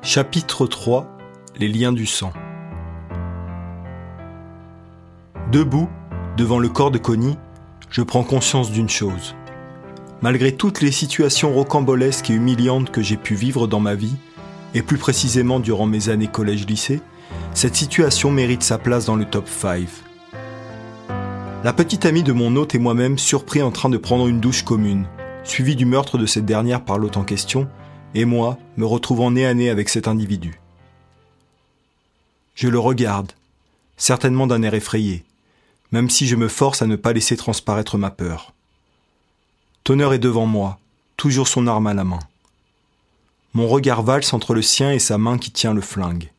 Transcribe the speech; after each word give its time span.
Chapitre 0.00 0.66
3 0.66 1.06
Les 1.58 1.66
liens 1.66 1.92
du 1.92 2.06
sang 2.06 2.32
Debout, 5.50 5.88
devant 6.36 6.60
le 6.60 6.68
corps 6.68 6.92
de 6.92 6.98
Connie, 6.98 7.36
je 7.90 8.02
prends 8.02 8.22
conscience 8.22 8.70
d'une 8.70 8.88
chose. 8.88 9.34
Malgré 10.22 10.52
toutes 10.52 10.82
les 10.82 10.92
situations 10.92 11.52
rocambolesques 11.52 12.30
et 12.30 12.34
humiliantes 12.34 12.92
que 12.92 13.02
j'ai 13.02 13.16
pu 13.16 13.34
vivre 13.34 13.66
dans 13.66 13.80
ma 13.80 13.96
vie, 13.96 14.14
et 14.72 14.82
plus 14.82 14.98
précisément 14.98 15.58
durant 15.58 15.86
mes 15.86 16.10
années 16.10 16.28
collège-lycée, 16.28 17.00
cette 17.52 17.74
situation 17.74 18.30
mérite 18.30 18.62
sa 18.62 18.78
place 18.78 19.04
dans 19.04 19.16
le 19.16 19.24
top 19.24 19.48
5. 19.48 19.84
La 21.64 21.72
petite 21.72 22.06
amie 22.06 22.22
de 22.22 22.32
mon 22.32 22.54
hôte 22.54 22.76
et 22.76 22.78
moi-même 22.78 23.18
surpris 23.18 23.62
en 23.62 23.72
train 23.72 23.88
de 23.88 23.98
prendre 23.98 24.28
une 24.28 24.40
douche 24.40 24.62
commune, 24.62 25.06
suivi 25.42 25.74
du 25.74 25.86
meurtre 25.86 26.18
de 26.18 26.26
cette 26.26 26.46
dernière 26.46 26.84
par 26.84 26.98
l'hôte 26.98 27.16
en 27.16 27.24
question, 27.24 27.68
et 28.14 28.24
moi 28.24 28.58
me 28.76 28.86
retrouvant 28.86 29.30
nez 29.30 29.46
à 29.46 29.54
nez 29.54 29.70
avec 29.70 29.88
cet 29.88 30.08
individu. 30.08 30.60
Je 32.54 32.68
le 32.68 32.78
regarde, 32.78 33.32
certainement 33.96 34.46
d'un 34.46 34.62
air 34.62 34.74
effrayé, 34.74 35.24
même 35.92 36.10
si 36.10 36.26
je 36.26 36.36
me 36.36 36.48
force 36.48 36.82
à 36.82 36.86
ne 36.86 36.96
pas 36.96 37.12
laisser 37.12 37.36
transparaître 37.36 37.98
ma 37.98 38.10
peur. 38.10 38.52
Tonnerre 39.84 40.12
est 40.12 40.18
devant 40.18 40.46
moi, 40.46 40.78
toujours 41.16 41.48
son 41.48 41.66
arme 41.66 41.86
à 41.86 41.94
la 41.94 42.04
main. 42.04 42.18
Mon 43.54 43.68
regard 43.68 44.02
valse 44.02 44.32
entre 44.32 44.54
le 44.54 44.62
sien 44.62 44.92
et 44.92 44.98
sa 44.98 45.18
main 45.18 45.38
qui 45.38 45.50
tient 45.50 45.74
le 45.74 45.80
flingue. 45.80 46.30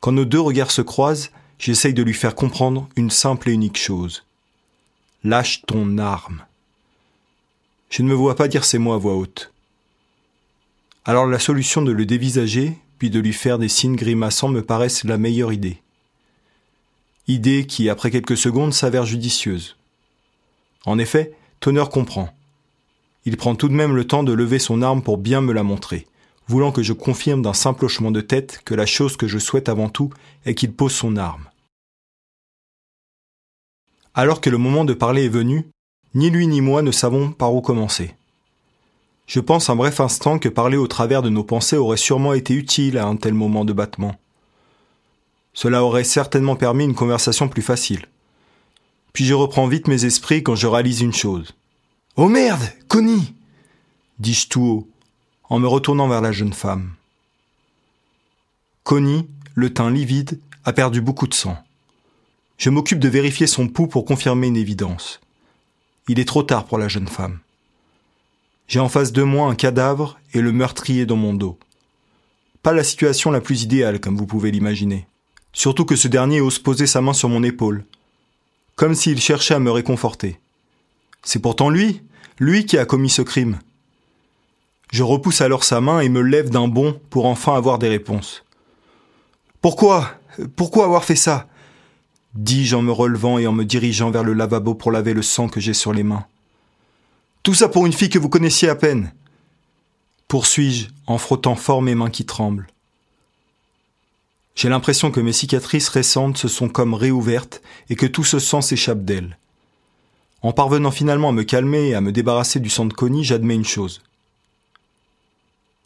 Quand 0.00 0.12
nos 0.12 0.24
deux 0.24 0.40
regards 0.40 0.70
se 0.70 0.82
croisent, 0.82 1.30
j'essaye 1.58 1.94
de 1.94 2.02
lui 2.02 2.14
faire 2.14 2.34
comprendre 2.34 2.88
une 2.96 3.10
simple 3.10 3.50
et 3.50 3.52
unique 3.52 3.78
chose. 3.78 4.24
Lâche 5.24 5.62
ton 5.66 5.98
arme. 5.98 6.44
Je 7.90 8.02
ne 8.02 8.08
me 8.08 8.14
vois 8.14 8.36
pas 8.36 8.48
dire 8.48 8.64
ces 8.64 8.78
mots 8.78 8.92
à 8.92 8.98
voix 8.98 9.14
haute. 9.14 9.52
Alors 11.08 11.24
la 11.24 11.38
solution 11.38 11.80
de 11.80 11.90
le 11.90 12.04
dévisager, 12.04 12.76
puis 12.98 13.08
de 13.08 13.18
lui 13.18 13.32
faire 13.32 13.58
des 13.58 13.70
signes 13.70 13.96
grimaçants 13.96 14.50
me 14.50 14.60
paraissent 14.60 15.04
la 15.04 15.16
meilleure 15.16 15.54
idée. 15.54 15.80
Idée 17.28 17.66
qui, 17.66 17.88
après 17.88 18.10
quelques 18.10 18.36
secondes, 18.36 18.74
s'avère 18.74 19.06
judicieuse. 19.06 19.78
En 20.84 20.98
effet, 20.98 21.32
Tonner 21.60 21.86
comprend. 21.90 22.28
Il 23.24 23.38
prend 23.38 23.54
tout 23.54 23.70
de 23.70 23.74
même 23.74 23.96
le 23.96 24.06
temps 24.06 24.22
de 24.22 24.34
lever 24.34 24.58
son 24.58 24.82
arme 24.82 25.00
pour 25.00 25.16
bien 25.16 25.40
me 25.40 25.54
la 25.54 25.62
montrer, 25.62 26.06
voulant 26.46 26.72
que 26.72 26.82
je 26.82 26.92
confirme 26.92 27.40
d'un 27.40 27.54
simple 27.54 27.86
hochement 27.86 28.10
de 28.10 28.20
tête 28.20 28.60
que 28.66 28.74
la 28.74 28.84
chose 28.84 29.16
que 29.16 29.28
je 29.28 29.38
souhaite 29.38 29.70
avant 29.70 29.88
tout 29.88 30.10
est 30.44 30.54
qu'il 30.54 30.74
pose 30.74 30.92
son 30.92 31.16
arme. 31.16 31.48
Alors 34.12 34.42
que 34.42 34.50
le 34.50 34.58
moment 34.58 34.84
de 34.84 34.92
parler 34.92 35.24
est 35.24 35.30
venu, 35.30 35.68
ni 36.12 36.28
lui 36.28 36.46
ni 36.46 36.60
moi 36.60 36.82
ne 36.82 36.92
savons 36.92 37.32
par 37.32 37.54
où 37.54 37.62
commencer. 37.62 38.14
Je 39.28 39.38
pense 39.38 39.70
un 39.70 39.76
bref 39.76 40.00
instant 40.00 40.40
que 40.40 40.48
parler 40.48 40.76
au 40.76 40.88
travers 40.88 41.22
de 41.22 41.28
nos 41.28 41.44
pensées 41.44 41.76
aurait 41.76 41.96
sûrement 41.96 42.32
été 42.32 42.54
utile 42.54 42.98
à 42.98 43.06
un 43.06 43.14
tel 43.14 43.34
moment 43.34 43.64
de 43.64 43.72
battement. 43.72 44.16
Cela 45.54 45.84
aurait 45.84 46.02
certainement 46.02 46.56
permis 46.56 46.84
une 46.84 46.94
conversation 46.96 47.48
plus 47.48 47.62
facile. 47.62 48.06
Puis 49.12 49.24
je 49.24 49.34
reprends 49.34 49.68
vite 49.68 49.86
mes 49.86 50.04
esprits 50.04 50.42
quand 50.42 50.56
je 50.56 50.66
réalise 50.66 51.02
une 51.02 51.14
chose. 51.14 51.54
Oh 52.16 52.28
merde, 52.28 52.62
Connie 52.88 53.34
dis-je 54.18 54.48
tout 54.48 54.62
haut, 54.62 54.88
en 55.48 55.58
me 55.58 55.68
retournant 55.68 56.08
vers 56.08 56.20
la 56.20 56.32
jeune 56.32 56.52
femme. 56.52 56.92
Connie, 58.82 59.28
le 59.54 59.72
teint 59.72 59.90
livide, 59.90 60.40
a 60.64 60.72
perdu 60.72 61.00
beaucoup 61.00 61.26
de 61.26 61.34
sang. 61.34 61.56
Je 62.56 62.70
m'occupe 62.70 62.98
de 62.98 63.08
vérifier 63.08 63.46
son 63.46 63.68
pouls 63.68 63.86
pour 63.86 64.04
confirmer 64.04 64.48
une 64.48 64.56
évidence. 64.56 65.20
Il 66.08 66.18
est 66.18 66.24
trop 66.24 66.42
tard 66.42 66.64
pour 66.64 66.78
la 66.78 66.88
jeune 66.88 67.06
femme. 67.06 67.38
J'ai 68.68 68.80
en 68.80 68.88
face 68.88 69.12
de 69.12 69.22
moi 69.22 69.48
un 69.48 69.54
cadavre 69.54 70.18
et 70.34 70.40
le 70.40 70.52
meurtrier 70.52 71.06
dans 71.06 71.16
mon 71.16 71.34
dos. 71.34 71.58
Pas 72.62 72.72
la 72.72 72.84
situation 72.84 73.30
la 73.30 73.40
plus 73.40 73.62
idéale, 73.62 73.98
comme 73.98 74.16
vous 74.16 74.26
pouvez 74.26 74.50
l'imaginer. 74.50 75.06
Surtout 75.52 75.84
que 75.84 75.96
ce 75.96 76.06
dernier 76.06 76.40
ose 76.40 76.58
poser 76.58 76.86
sa 76.86 77.00
main 77.00 77.14
sur 77.14 77.28
mon 77.28 77.42
épaule, 77.42 77.84
comme 78.76 78.94
s'il 78.94 79.20
cherchait 79.20 79.54
à 79.54 79.58
me 79.58 79.70
réconforter. 79.70 80.38
C'est 81.22 81.40
pourtant 81.40 81.70
lui, 81.70 82.02
lui 82.38 82.66
qui 82.66 82.78
a 82.78 82.84
commis 82.84 83.10
ce 83.10 83.22
crime. 83.22 83.58
Je 84.92 85.02
repousse 85.02 85.40
alors 85.40 85.64
sa 85.64 85.80
main 85.80 86.00
et 86.00 86.08
me 86.08 86.20
lève 86.20 86.50
d'un 86.50 86.68
bond 86.68 87.00
pour 87.10 87.26
enfin 87.26 87.54
avoir 87.54 87.78
des 87.78 87.88
réponses. 87.88 88.44
Pourquoi 89.60 90.12
Pourquoi 90.56 90.84
avoir 90.84 91.04
fait 91.04 91.16
ça? 91.16 91.48
dis-je 92.34 92.76
en 92.76 92.82
me 92.82 92.92
relevant 92.92 93.38
et 93.38 93.46
en 93.46 93.52
me 93.52 93.64
dirigeant 93.64 94.10
vers 94.10 94.22
le 94.22 94.32
lavabo 94.32 94.74
pour 94.74 94.92
laver 94.92 95.14
le 95.14 95.22
sang 95.22 95.48
que 95.48 95.60
j'ai 95.60 95.74
sur 95.74 95.92
les 95.92 96.04
mains. 96.04 96.24
Tout 97.48 97.54
ça 97.54 97.70
pour 97.70 97.86
une 97.86 97.94
fille 97.94 98.10
que 98.10 98.18
vous 98.18 98.28
connaissiez 98.28 98.68
à 98.68 98.74
peine. 98.74 99.10
Poursuis-je 100.28 100.88
en 101.06 101.16
frottant 101.16 101.54
fort 101.54 101.80
mes 101.80 101.94
mains 101.94 102.10
qui 102.10 102.26
tremblent. 102.26 102.66
J'ai 104.54 104.68
l'impression 104.68 105.10
que 105.10 105.20
mes 105.20 105.32
cicatrices 105.32 105.88
récentes 105.88 106.36
se 106.36 106.46
sont 106.46 106.68
comme 106.68 106.92
réouvertes 106.92 107.62
et 107.88 107.96
que 107.96 108.04
tout 108.04 108.22
ce 108.22 108.38
sang 108.38 108.60
s'échappe 108.60 109.02
d'elles. 109.02 109.38
En 110.42 110.52
parvenant 110.52 110.90
finalement 110.90 111.30
à 111.30 111.32
me 111.32 111.42
calmer 111.42 111.88
et 111.88 111.94
à 111.94 112.02
me 112.02 112.12
débarrasser 112.12 112.60
du 112.60 112.68
sang 112.68 112.84
de 112.84 112.92
Connie, 112.92 113.24
j'admets 113.24 113.54
une 113.54 113.64
chose. 113.64 114.02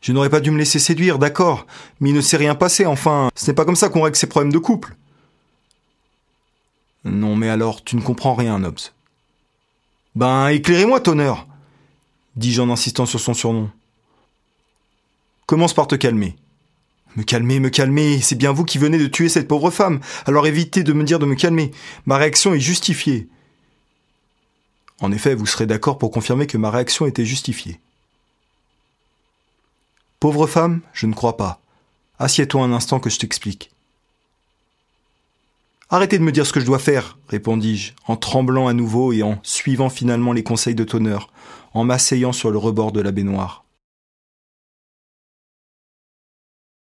Je 0.00 0.10
n'aurais 0.10 0.30
pas 0.30 0.40
dû 0.40 0.50
me 0.50 0.58
laisser 0.58 0.80
séduire, 0.80 1.20
d'accord, 1.20 1.68
mais 2.00 2.10
il 2.10 2.16
ne 2.16 2.22
s'est 2.22 2.38
rien 2.38 2.56
passé, 2.56 2.86
enfin, 2.86 3.28
ce 3.36 3.46
n'est 3.46 3.54
pas 3.54 3.64
comme 3.64 3.76
ça 3.76 3.88
qu'on 3.88 4.02
règle 4.02 4.16
ses 4.16 4.26
problèmes 4.26 4.52
de 4.52 4.58
couple. 4.58 4.96
Non, 7.04 7.36
mais 7.36 7.50
alors, 7.50 7.84
tu 7.84 7.94
ne 7.94 8.02
comprends 8.02 8.34
rien, 8.34 8.58
Nobs. 8.58 8.80
Ben, 10.16 10.48
éclairez-moi, 10.48 10.98
Tonneur 10.98 11.46
dis-je 12.37 12.60
en 12.60 12.70
insistant 12.70 13.06
sur 13.06 13.20
son 13.20 13.34
surnom. 13.34 13.70
Commence 15.47 15.75
par 15.75 15.87
te 15.87 15.94
calmer. 15.94 16.37
Me 17.16 17.25
calmer, 17.25 17.60
me 17.60 17.69
calmer, 17.69 18.20
c'est 18.20 18.37
bien 18.37 18.53
vous 18.53 18.65
qui 18.65 18.78
venez 18.78 18.98
de 18.98 19.06
tuer 19.06 19.28
cette 19.28 19.48
pauvre 19.48 19.70
femme, 19.70 20.00
alors 20.25 20.47
évitez 20.47 20.82
de 20.82 20.94
me 20.94 21.04
dire 21.04 21.19
de 21.19 21.26
me 21.26 21.34
calmer. 21.34 21.70
Ma 22.06 22.16
réaction 22.16 22.54
est 22.54 22.60
justifiée. 22.60 23.28
En 25.00 25.12
effet, 25.12 25.34
vous 25.34 25.47
serez 25.47 25.66
d'accord 25.66 25.98
pour 25.98 26.10
confirmer 26.10 26.47
que 26.47 26.56
ma 26.56 26.70
réaction 26.70 27.06
était 27.06 27.26
justifiée. 27.26 27.81
Pauvre 30.20 30.47
femme, 30.47 30.81
je 30.93 31.06
ne 31.06 31.14
crois 31.14 31.37
pas. 31.37 31.60
Assieds-toi 32.19 32.62
un 32.62 32.72
instant 32.72 33.00
que 33.00 33.10
je 33.10 33.19
t'explique. 33.19 33.70
Arrêtez 35.91 36.19
de 36.19 36.22
me 36.22 36.32
dire 36.32 36.47
ce 36.47 36.54
que 36.54 36.60
je 36.60 36.64
dois 36.64 36.78
faire, 36.78 37.19
répondis-je, 37.28 37.93
en 38.06 38.16
tremblant 38.16 38.69
à 38.69 38.72
nouveau 38.72 39.12
et 39.12 39.22
en 39.22 39.38
suivant 39.43 39.91
finalement 39.91 40.32
les 40.32 40.43
conseils 40.43 40.75
de 40.75 40.84
Tonneur, 40.84 41.31
en 41.74 41.84
m'asseyant 41.84 42.32
sur 42.32 42.50
le 42.50 42.58
rebord 42.58 42.92
de 42.92 43.00
la 43.00 43.12
baignoire. 43.12 43.64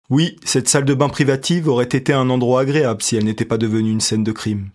Oui, 0.09 0.35
cette 0.43 0.67
salle 0.67 0.83
de 0.83 0.93
bain 0.93 1.07
privative 1.07 1.69
aurait 1.69 1.85
été 1.85 2.11
un 2.11 2.29
endroit 2.29 2.61
agréable 2.61 3.01
si 3.01 3.15
elle 3.15 3.23
n'était 3.23 3.45
pas 3.45 3.57
devenue 3.57 3.91
une 3.91 4.01
scène 4.01 4.25
de 4.25 4.33
crime. 4.33 4.69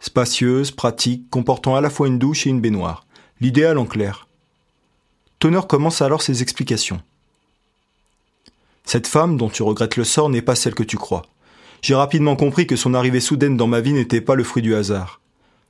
Spacieuse, 0.00 0.70
pratique, 0.70 1.28
comportant 1.28 1.76
à 1.76 1.82
la 1.82 1.90
fois 1.90 2.06
une 2.06 2.18
douche 2.18 2.46
et 2.46 2.50
une 2.50 2.60
baignoire. 2.62 3.06
L'idéal 3.40 3.76
en 3.76 3.84
clair. 3.84 4.28
Tonneur 5.38 5.66
commence 5.66 6.00
alors 6.00 6.22
ses 6.22 6.42
explications. 6.42 7.02
Cette 8.84 9.06
femme 9.06 9.36
dont 9.36 9.50
tu 9.50 9.62
regrettes 9.62 9.96
le 9.96 10.04
sort 10.04 10.30
n'est 10.30 10.40
pas 10.40 10.54
celle 10.54 10.74
que 10.74 10.82
tu 10.82 10.96
crois. 10.96 11.26
J'ai 11.82 11.94
rapidement 11.94 12.36
compris 12.36 12.66
que 12.66 12.74
son 12.74 12.94
arrivée 12.94 13.20
soudaine 13.20 13.56
dans 13.56 13.66
ma 13.66 13.80
vie 13.80 13.92
n'était 13.92 14.22
pas 14.22 14.34
le 14.34 14.44
fruit 14.44 14.62
du 14.62 14.74
hasard. 14.74 15.20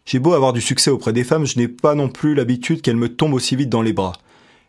J'ai 0.08 0.20
beau 0.20 0.32
avoir 0.32 0.54
du 0.54 0.62
succès 0.62 0.90
auprès 0.90 1.12
des 1.12 1.22
femmes, 1.22 1.44
je 1.44 1.58
n'ai 1.58 1.68
pas 1.68 1.94
non 1.94 2.08
plus 2.08 2.34
l'habitude 2.34 2.80
qu'elles 2.80 2.96
me 2.96 3.14
tombent 3.14 3.34
aussi 3.34 3.56
vite 3.56 3.68
dans 3.68 3.82
les 3.82 3.92
bras, 3.92 4.14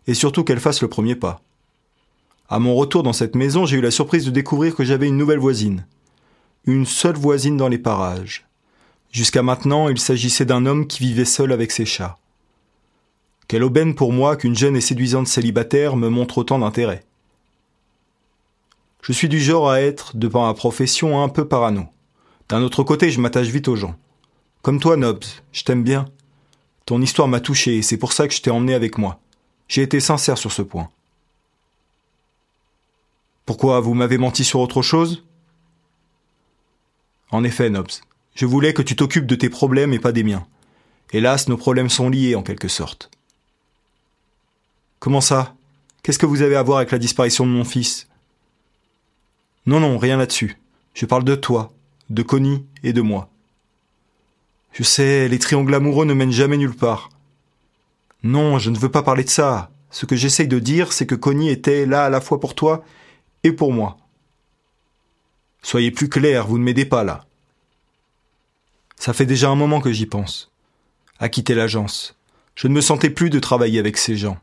et 0.05 0.13
surtout 0.13 0.43
qu'elles 0.43 0.59
fassent 0.59 0.81
le 0.81 0.89
premier 0.89 1.15
pas. 1.15 1.41
À 2.49 2.59
mon 2.59 2.75
retour 2.75 3.03
dans 3.03 3.13
cette 3.13 3.37
maison, 3.37 3.65
j'ai 3.65 3.77
eu 3.77 3.81
la 3.81 3.89
surprise 3.89 4.25
de 4.25 4.31
découvrir 4.31 4.75
que 4.75 4.83
j'avais 4.83 5.07
une 5.07 5.15
nouvelle 5.15 5.39
voisine. 5.39 5.85
Une 6.65 6.85
seule 6.85 7.15
voisine 7.15 7.55
dans 7.55 7.69
les 7.69 7.77
parages. 7.77 8.49
Jusqu'à 9.13 9.41
maintenant, 9.41 9.87
il 9.87 9.97
s'agissait 9.97 10.43
d'un 10.43 10.65
homme 10.65 10.87
qui 10.87 11.03
vivait 11.03 11.23
seul 11.23 11.53
avec 11.53 11.71
ses 11.71 11.85
chats. 11.85 12.17
Quelle 13.47 13.63
aubaine 13.63 13.95
pour 13.95 14.11
moi 14.11 14.35
qu'une 14.35 14.57
jeune 14.57 14.75
et 14.75 14.81
séduisante 14.81 15.29
célibataire 15.29 15.95
me 15.95 16.09
montre 16.09 16.39
autant 16.39 16.59
d'intérêt. 16.59 17.05
Je 19.03 19.13
suis 19.13 19.29
du 19.29 19.39
genre 19.39 19.69
à 19.69 19.79
être, 19.79 20.17
de 20.17 20.27
par 20.27 20.41
ma 20.41 20.53
profession, 20.53 21.23
un 21.23 21.29
peu 21.29 21.47
parano. 21.47 21.85
D'un 22.49 22.61
autre 22.61 22.83
côté, 22.83 23.09
je 23.09 23.21
m'attache 23.21 23.47
vite 23.47 23.69
aux 23.69 23.77
gens. 23.77 23.95
Comme 24.61 24.79
toi, 24.79 24.97
Nobs, 24.97 25.23
je 25.51 25.63
t'aime 25.63 25.83
bien. 25.83 26.05
Ton 26.85 27.01
histoire 27.01 27.27
m'a 27.27 27.39
touché 27.39 27.77
et 27.77 27.81
c'est 27.81 27.97
pour 27.97 28.13
ça 28.13 28.27
que 28.27 28.33
je 28.33 28.41
t'ai 28.41 28.51
emmené 28.51 28.73
avec 28.73 28.97
moi. 28.97 29.19
J'ai 29.67 29.83
été 29.83 29.99
sincère 29.99 30.37
sur 30.37 30.51
ce 30.51 30.61
point. 30.61 30.89
Pourquoi 33.45 33.79
vous 33.79 33.93
m'avez 33.93 34.17
menti 34.17 34.43
sur 34.43 34.59
autre 34.59 34.81
chose? 34.81 35.23
En 37.31 37.43
effet, 37.43 37.69
Nobs, 37.69 37.91
je 38.35 38.45
voulais 38.45 38.73
que 38.73 38.81
tu 38.81 38.95
t'occupes 38.95 39.27
de 39.27 39.35
tes 39.35 39.49
problèmes 39.49 39.93
et 39.93 39.99
pas 39.99 40.11
des 40.11 40.23
miens. 40.23 40.45
Hélas, 41.11 41.47
nos 41.47 41.57
problèmes 41.57 41.89
sont 41.89 42.09
liés 42.09 42.35
en 42.35 42.43
quelque 42.43 42.67
sorte. 42.67 43.09
Comment 44.99 45.21
ça? 45.21 45.55
Qu'est-ce 46.03 46.19
que 46.19 46.25
vous 46.25 46.41
avez 46.41 46.55
à 46.55 46.63
voir 46.63 46.79
avec 46.79 46.91
la 46.91 46.99
disparition 46.99 47.45
de 47.45 47.51
mon 47.51 47.63
fils? 47.63 48.07
Non, 49.65 49.79
non, 49.79 49.97
rien 49.97 50.17
là-dessus. 50.17 50.57
Je 50.93 51.05
parle 51.05 51.23
de 51.23 51.35
toi, 51.35 51.71
de 52.09 52.23
Connie 52.23 52.65
et 52.83 52.93
de 52.93 53.01
moi. 53.01 53.29
Je 54.71 54.83
sais, 54.83 55.27
les 55.27 55.39
triangles 55.39 55.73
amoureux 55.73 56.05
ne 56.05 56.13
mènent 56.13 56.31
jamais 56.31 56.57
nulle 56.57 56.75
part. 56.75 57.09
Non, 58.23 58.59
je 58.59 58.69
ne 58.69 58.77
veux 58.77 58.91
pas 58.91 59.03
parler 59.03 59.23
de 59.23 59.29
ça. 59.29 59.71
Ce 59.91 60.05
que 60.05 60.15
j'essaye 60.15 60.47
de 60.47 60.59
dire, 60.59 60.93
c'est 60.93 61.07
que 61.07 61.15
Connie 61.15 61.49
était 61.49 61.85
là 61.85 62.05
à 62.05 62.09
la 62.09 62.21
fois 62.21 62.39
pour 62.39 62.53
toi 62.53 62.83
et 63.43 63.51
pour 63.51 63.73
moi. 63.73 63.97
Soyez 65.61 65.91
plus 65.91 66.09
clair, 66.09 66.47
vous 66.47 66.57
ne 66.57 66.63
m'aidez 66.63 66.85
pas 66.85 67.03
là. 67.03 67.25
Ça 68.95 69.13
fait 69.13 69.25
déjà 69.25 69.49
un 69.49 69.55
moment 69.55 69.81
que 69.81 69.91
j'y 69.91 70.05
pense. 70.05 70.51
À 71.19 71.29
quitter 71.29 71.55
l'agence. 71.55 72.17
Je 72.55 72.67
ne 72.67 72.73
me 72.73 72.81
sentais 72.81 73.09
plus 73.09 73.29
de 73.29 73.39
travailler 73.39 73.79
avec 73.79 73.97
ces 73.97 74.17
gens. 74.17 74.37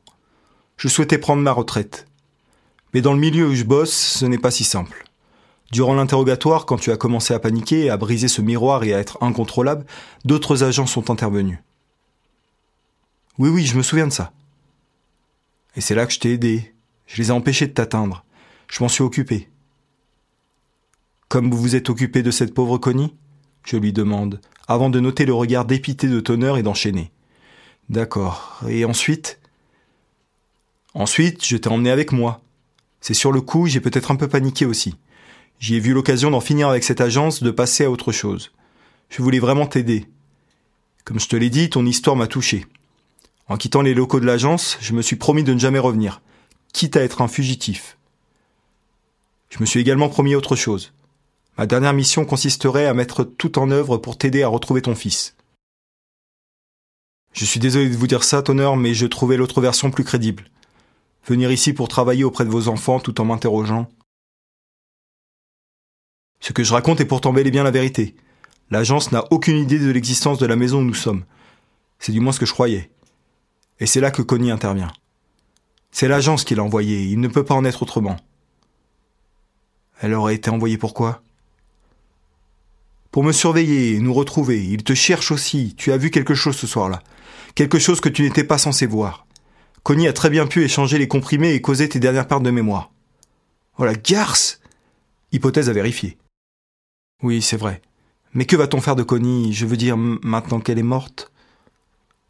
Je 0.77 0.89
souhaitais 0.89 1.19
prendre 1.19 1.43
ma 1.43 1.53
retraite. 1.53 2.07
Mais 2.93 3.01
dans 3.01 3.13
le 3.13 3.19
milieu 3.19 3.47
où 3.47 3.55
je 3.55 3.65
bosse, 3.65 3.93
ce 3.93 4.27
n'est 4.27 4.39
pas 4.39 4.51
si 4.51 4.65
simple. 4.65 5.06
Durant 5.73 5.95
l'interrogatoire, 5.95 6.65
quand 6.65 6.77
tu 6.77 6.93
as 6.93 6.97
commencé 6.97 7.35
à 7.35 7.39
paniquer, 7.39 7.91
à 7.91 7.97
briser 7.97 8.29
ce 8.29 8.41
miroir 8.41 8.85
et 8.85 8.95
à 8.95 8.99
être 8.99 9.23
incontrôlable, 9.23 9.85
d'autres 10.25 10.63
agents 10.63 10.87
sont 10.87 11.11
intervenus. 11.11 11.59
Oui, 13.39 13.51
oui, 13.51 13.67
je 13.67 13.77
me 13.77 13.83
souviens 13.83 14.07
de 14.07 14.13
ça. 14.13 14.33
Et 15.75 15.81
c'est 15.81 15.95
là 15.95 16.07
que 16.07 16.13
je 16.13 16.21
t'ai 16.21 16.33
aidé. 16.33 16.73
Je 17.07 17.21
les 17.21 17.29
ai 17.29 17.33
empêchés 17.33 17.67
de 17.67 17.73
t'atteindre. 17.73 18.25
Je 18.69 18.83
m'en 18.83 18.89
suis 18.89 19.03
occupé. 19.03 19.49
Comme 21.29 21.51
vous 21.51 21.59
vous 21.59 21.77
êtes 21.77 21.91
occupé 21.91 22.23
de 22.23 22.31
cette 22.31 22.55
pauvre 22.55 22.79
Connie? 22.79 23.15
Je 23.65 23.77
lui 23.77 23.93
demande, 23.93 24.41
avant 24.69 24.91
de 24.91 25.01
noter 25.01 25.27
le 25.27 25.35
regard 25.35 25.65
dépité 25.65 26.09
de 26.09 26.21
Tonnerre 26.21 26.57
et 26.57 26.63
d'enchaîner. 26.63 27.11
D'accord. 27.89 28.61
Et 28.69 28.85
ensuite? 28.85 29.41
Ensuite, 30.95 31.45
je 31.45 31.57
t'ai 31.57 31.69
emmené 31.69 31.91
avec 31.91 32.13
moi. 32.13 32.41
C'est 33.01 33.13
sur 33.13 33.33
le 33.33 33.41
coup, 33.41 33.67
j'ai 33.67 33.81
peut-être 33.81 34.13
un 34.13 34.17
peu 34.17 34.29
paniqué 34.29 34.65
aussi. 34.65 34.95
J'y 35.59 35.77
ai 35.77 35.81
vu 35.81 35.93
l'occasion 35.93 36.31
d'en 36.31 36.41
finir 36.41 36.69
avec 36.69 36.85
cette 36.85 37.01
agence, 37.01 37.43
de 37.43 37.51
passer 37.51 37.85
à 37.85 37.91
autre 37.91 38.13
chose. 38.13 38.53
Je 39.09 39.23
voulais 39.23 39.39
vraiment 39.39 39.67
t'aider. 39.67 40.07
Comme 41.05 41.21
je 41.21 41.29
te 41.29 41.37
l'ai 41.37 41.51
dit, 41.51 41.71
ton 41.71 41.87
histoire 41.87 42.17
m'a 42.17 42.27
touché. 42.27 42.67
En 43.49 43.57
quittant 43.57 43.83
les 43.83 43.95
locaux 43.95 44.21
de 44.21 44.27
l'agence, 44.27 44.77
je 44.81 44.93
me 44.93 45.03
suis 45.03 45.17
promis 45.17 45.45
de 45.45 45.55
ne 45.55 45.59
jamais 45.59 45.79
revenir, 45.79 46.21
quitte 46.73 46.97
à 46.97 47.03
être 47.03 47.23
un 47.23 47.29
fugitif. 47.29 47.97
Je 49.51 49.59
me 49.61 49.67
suis 49.67 49.81
également 49.81 50.09
promis 50.09 50.35
autre 50.35 50.57
chose. 50.57 50.93
Ma 51.57 51.67
dernière 51.67 51.95
mission 51.95 52.25
consisterait 52.25 52.87
à 52.87 52.95
mettre 52.95 53.25
tout 53.25 53.59
en 53.59 53.71
œuvre 53.71 53.97
pour 53.97 54.19
t'aider 54.19 54.43
à 54.43 54.49
retrouver 54.49 54.83
ton 54.83 54.95
fils. 54.95 55.37
Je 57.33 57.45
suis 57.45 57.61
désolé 57.61 57.89
de 57.89 57.97
vous 57.97 58.07
dire 58.07 58.25
ça, 58.25 58.43
Tonnerre, 58.43 58.77
mais 58.77 58.95
je 58.95 59.07
trouvais 59.07 59.37
l'autre 59.37 59.61
version 59.61 59.91
plus 59.91 60.05
crédible. 60.05 60.45
Venir 61.27 61.51
ici 61.51 61.73
pour 61.73 61.89
travailler 61.89 62.25
auprès 62.25 62.45
de 62.45 62.51
vos 62.51 62.69
enfants 62.69 63.01
tout 63.01 63.21
en 63.21 63.25
m'interrogeant. 63.25 63.89
Ce 66.41 66.53
que 66.53 66.63
je 66.63 66.73
raconte 66.73 67.01
est 67.01 67.07
pourtant 67.07 67.33
bel 67.33 67.47
et 67.47 67.51
bien 67.51 67.65
la 67.65 67.71
vérité. 67.71 68.15
L'agence 68.71 69.13
n'a 69.13 69.25
aucune 69.31 69.59
idée 69.59 69.79
de 69.79 69.91
l'existence 69.91 70.39
de 70.39 70.47
la 70.47 70.57
maison 70.57 70.81
où 70.81 70.85
nous 70.85 70.95
sommes. 70.95 71.25
C'est 71.99 72.13
du 72.13 72.21
moins 72.21 72.33
ce 72.33 72.41
que 72.41 72.47
je 72.47 72.53
croyais. 72.53 72.91
Et 73.81 73.87
c'est 73.87 74.01
là 74.01 74.11
que 74.11 74.23
Connie 74.23 74.51
intervient. 74.51 74.93
C'est 75.91 76.09
l'agence 76.09 76.45
qui 76.45 76.55
l'a 76.55 76.63
envoyé, 76.63 77.05
il 77.05 77.21
ne 77.21 77.29
peut 77.29 77.45
pas 77.45 77.55
en 77.55 77.65
être 77.65 77.83
autrement. 77.83 78.17
Elle 80.01 80.15
aurait 80.15 80.35
été 80.35 80.51
envoyée 80.51 80.77
pourquoi 80.77 81.23
Pour 83.11 83.25
me 83.25 83.33
surveiller 83.33 83.99
nous 83.99 84.13
retrouver. 84.13 84.63
Il 84.63 84.83
te 84.85 84.95
cherche 84.95 85.31
aussi. 85.31 85.75
Tu 85.77 85.93
as 85.93 85.97
vu 85.97 86.11
quelque 86.11 86.35
chose 86.35 86.57
ce 86.57 86.67
soir-là. 86.67 87.03
Quelque 87.55 87.79
chose 87.79 88.01
que 88.01 88.11
tu 88.11 88.23
n'étais 88.23 88.45
pas 88.45 88.59
censé 88.59 88.87
voir. 88.87 89.27
Connie 89.83 90.09
a 90.09 90.13
très 90.13 90.29
bien 90.29 90.47
pu 90.47 90.65
échanger 90.65 90.99
les 90.99 91.09
comprimés 91.09 91.55
et 91.55 91.63
causer 91.63 91.89
tes 91.89 92.01
dernières 92.01 92.27
pertes 92.27 92.43
de 92.43 92.51
mémoire. 92.51 92.91
Voilà, 93.79 93.95
garce 93.95 94.61
Hypothèse 95.33 95.69
à 95.71 95.73
vérifier. 95.73 96.19
Oui, 97.23 97.41
c'est 97.41 97.57
vrai. 97.57 97.81
Mais 98.35 98.45
que 98.45 98.57
va-t-on 98.57 98.81
faire 98.81 98.97
de 98.97 99.03
Connie? 99.03 99.53
Je 99.53 99.67
veux 99.67 99.77
dire, 99.77 99.97
maintenant 99.97 100.61
qu'elle 100.61 100.79
est 100.79 100.83
morte? 100.83 101.33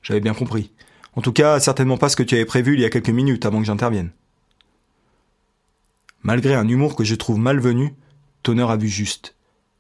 J'avais 0.03 0.21
bien 0.21 0.35
compris. 0.35 0.71
En 1.15 1.23
tout 1.23 1.33
cas, 1.33 1.59
certainement 1.59 1.99
pas 1.99 2.09
ce 2.09 2.17
que 2.17 2.23
tu 2.23 2.37
avais 2.37 2.45
prévu 2.45 2.75
il 2.75 2.81
y 2.81 2.85
a 2.85 2.91
quelques 2.91 3.09
minutes 3.09 3.47
avant 3.47 3.59
que 3.59 3.67
j'intervienne. 3.67 4.11
Malgré 6.23 6.55
un 6.55 6.69
humour 6.69 6.95
que 6.95 7.05
je 7.05 7.15
trouve 7.15 7.39
malvenu, 7.39 7.95
Tonnerre 8.43 8.71
a 8.71 8.77
vu 8.77 8.89
juste. 8.89 9.35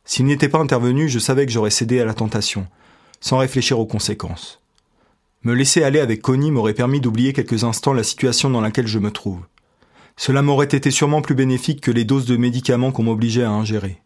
S'il 0.04 0.26
n'était 0.26 0.48
pas 0.48 0.58
intervenu, 0.58 1.08
je 1.08 1.18
savais 1.18 1.46
que 1.46 1.52
j'aurais 1.52 1.70
cédé 1.70 2.00
à 2.00 2.04
la 2.04 2.14
tentation, 2.14 2.66
sans 3.20 3.38
réfléchir 3.38 3.78
aux 3.78 3.86
conséquences. 3.86 4.60
Me 5.42 5.54
laisser 5.54 5.84
aller 5.84 6.00
avec 6.00 6.22
Connie 6.22 6.50
m'aurait 6.50 6.74
permis 6.74 7.00
d'oublier 7.00 7.32
quelques 7.32 7.64
instants 7.64 7.92
la 7.92 8.02
situation 8.02 8.50
dans 8.50 8.60
laquelle 8.60 8.86
je 8.86 8.98
me 8.98 9.12
trouve. 9.12 9.40
Cela 10.16 10.42
m'aurait 10.42 10.66
été 10.66 10.90
sûrement 10.90 11.22
plus 11.22 11.34
bénéfique 11.34 11.80
que 11.80 11.90
les 11.90 12.04
doses 12.04 12.26
de 12.26 12.36
médicaments 12.36 12.90
qu'on 12.90 13.04
m'obligeait 13.04 13.44
à 13.44 13.50
ingérer. 13.50 14.00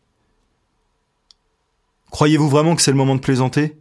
Croyez-vous 2.20 2.50
vraiment 2.50 2.76
que 2.76 2.82
c'est 2.82 2.90
le 2.90 2.99
moment 2.99 3.14
de 3.14 3.20
plaisanter? 3.22 3.78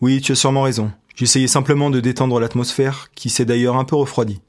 Oui, 0.00 0.22
tu 0.22 0.32
as 0.32 0.34
sûrement 0.34 0.62
raison. 0.62 0.90
J'essayais 1.14 1.46
simplement 1.46 1.90
de 1.90 2.00
détendre 2.00 2.40
l'atmosphère, 2.40 3.10
qui 3.14 3.28
s'est 3.28 3.44
d'ailleurs 3.44 3.76
un 3.76 3.84
peu 3.84 3.96
refroidie. 3.96 4.40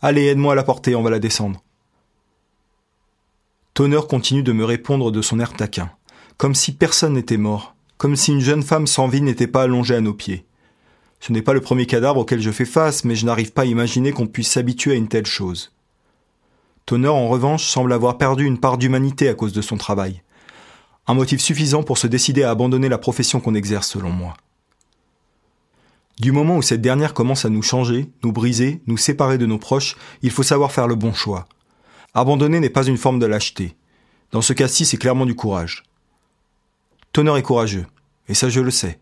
Allez, 0.00 0.26
aide-moi 0.26 0.52
à 0.52 0.54
la 0.54 0.62
porter, 0.62 0.94
on 0.94 1.02
va 1.02 1.10
la 1.10 1.18
descendre. 1.18 1.64
Tonnerre 3.74 4.06
continue 4.06 4.44
de 4.44 4.52
me 4.52 4.64
répondre 4.64 5.10
de 5.10 5.22
son 5.22 5.40
air 5.40 5.54
taquin, 5.54 5.90
comme 6.36 6.54
si 6.54 6.70
personne 6.70 7.14
n'était 7.14 7.36
mort, 7.36 7.74
comme 7.98 8.14
si 8.14 8.30
une 8.30 8.38
jeune 8.38 8.62
femme 8.62 8.86
sans 8.86 9.08
vie 9.08 9.22
n'était 9.22 9.48
pas 9.48 9.64
allongée 9.64 9.96
à 9.96 10.00
nos 10.00 10.14
pieds. 10.14 10.46
Ce 11.18 11.32
n'est 11.32 11.42
pas 11.42 11.52
le 11.52 11.60
premier 11.60 11.86
cadavre 11.86 12.20
auquel 12.20 12.40
je 12.40 12.52
fais 12.52 12.64
face, 12.64 13.02
mais 13.02 13.16
je 13.16 13.26
n'arrive 13.26 13.54
pas 13.54 13.62
à 13.62 13.64
imaginer 13.64 14.12
qu'on 14.12 14.28
puisse 14.28 14.52
s'habituer 14.52 14.92
à 14.92 14.94
une 14.94 15.08
telle 15.08 15.26
chose. 15.26 15.72
Tonnerre, 16.84 17.16
en 17.16 17.26
revanche, 17.26 17.64
semble 17.64 17.92
avoir 17.92 18.18
perdu 18.18 18.44
une 18.44 18.60
part 18.60 18.78
d'humanité 18.78 19.28
à 19.28 19.34
cause 19.34 19.52
de 19.52 19.62
son 19.62 19.76
travail. 19.76 20.22
Un 21.06 21.14
motif 21.14 21.40
suffisant 21.40 21.82
pour 21.82 21.98
se 21.98 22.06
décider 22.06 22.42
à 22.42 22.50
abandonner 22.50 22.88
la 22.88 22.98
profession 22.98 23.40
qu'on 23.40 23.54
exerce, 23.54 23.88
selon 23.88 24.10
moi. 24.10 24.36
Du 26.18 26.32
moment 26.32 26.56
où 26.56 26.62
cette 26.62 26.80
dernière 26.80 27.14
commence 27.14 27.44
à 27.44 27.50
nous 27.50 27.62
changer, 27.62 28.10
nous 28.24 28.32
briser, 28.32 28.82
nous 28.86 28.96
séparer 28.96 29.38
de 29.38 29.46
nos 29.46 29.58
proches, 29.58 29.96
il 30.22 30.30
faut 30.30 30.42
savoir 30.42 30.72
faire 30.72 30.88
le 30.88 30.94
bon 30.94 31.12
choix. 31.12 31.46
Abandonner 32.14 32.58
n'est 32.58 32.70
pas 32.70 32.86
une 32.86 32.96
forme 32.96 33.18
de 33.18 33.26
lâcheté. 33.26 33.76
Dans 34.32 34.40
ce 34.42 34.52
cas-ci, 34.52 34.84
c'est 34.86 34.96
clairement 34.96 35.26
du 35.26 35.34
courage. 35.34 35.84
Tonnerre 37.12 37.36
est 37.36 37.42
courageux, 37.42 37.86
et 38.28 38.34
ça 38.34 38.48
je 38.48 38.60
le 38.60 38.70
sais. 38.70 38.98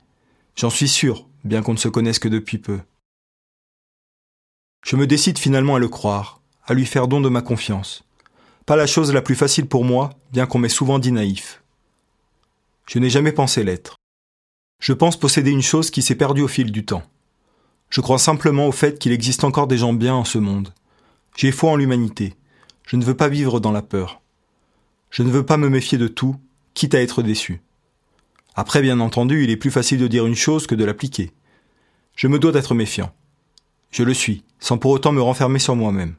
J'en 0.57 0.71
suis 0.71 0.89
sûr, 0.89 1.27
bien 1.45 1.63
qu'on 1.63 1.73
ne 1.73 1.79
se 1.79 1.89
connaisse 1.89 2.19
que 2.19 2.29
depuis 2.29 2.59
peu. 2.59 2.81
Je 4.85 4.97
me 4.97 5.07
décide 5.07 5.39
finalement 5.39 5.77
à 5.77 5.79
le 5.79 5.89
croire, 5.89 6.41
à 6.67 6.75
lui 6.75 6.85
faire 6.85 7.09
don 7.09 7.21
de 7.21 7.29
ma 7.29 7.41
confiance. 7.41 8.05
Pas 8.67 8.77
la 8.77 8.87
chose 8.87 9.13
la 9.13 9.23
plus 9.23 9.35
facile 9.35 9.67
pour 9.67 9.85
moi, 9.85 10.11
bien 10.33 10.47
qu'on 10.47 10.59
m'ait 10.59 10.69
souvent 10.69 10.99
dit 10.99 11.13
naïf. 11.13 11.64
Je 12.87 12.99
n'ai 12.99 13.11
jamais 13.11 13.33
pensé 13.33 13.65
l'être. 13.65 13.97
Je 14.81 14.93
pense 14.93 15.19
posséder 15.19 15.51
une 15.51 15.63
chose 15.63 15.91
qui 15.91 16.03
s'est 16.03 16.15
perdue 16.15 16.43
au 16.43 16.49
fil 16.49 16.71
du 16.71 16.85
temps. 16.85 17.03
Je 17.91 18.01
crois 18.01 18.19
simplement 18.19 18.67
au 18.67 18.73
fait 18.73 18.99
qu'il 18.99 19.13
existe 19.13 19.45
encore 19.45 19.67
des 19.67 19.79
gens 19.79 19.93
bien 19.93 20.15
en 20.15 20.25
ce 20.25 20.39
monde. 20.39 20.75
J'ai 21.37 21.53
foi 21.53 21.71
en 21.71 21.77
l'humanité. 21.77 22.35
Je 22.87 22.97
ne 22.97 23.05
veux 23.05 23.17
pas 23.17 23.29
vivre 23.29 23.61
dans 23.61 23.73
la 23.73 23.83
peur. 23.83 24.21
Je 25.11 25.23
ne 25.23 25.31
veux 25.31 25.47
pas 25.47 25.57
me 25.57 25.69
méfier 25.69 25.97
de 25.97 26.09
tout, 26.09 26.37
quitte 26.75 26.95
à 26.95 27.01
être 27.01 27.23
déçu. 27.23 27.63
Après, 28.55 28.83
bien 28.83 29.01
entendu, 29.01 29.45
il 29.45 29.51
est 29.51 29.57
plus 29.57 29.71
facile 29.71 29.99
de 29.99 30.07
dire 30.07 30.27
une 30.27 30.35
chose 30.35 30.67
que 30.67 30.75
de 30.75 30.85
l'appliquer. 30.85 31.33
Je 32.17 32.29
me 32.29 32.39
dois 32.39 32.53
d'être 32.53 32.75
méfiant. 32.75 33.13
Je 33.91 34.03
le 34.03 34.15
suis, 34.15 34.45
sans 34.61 34.79
pour 34.79 34.91
autant 34.91 35.13
me 35.13 35.23
renfermer 35.23 35.59
sur 35.59 35.77
moi-même. 35.77 36.17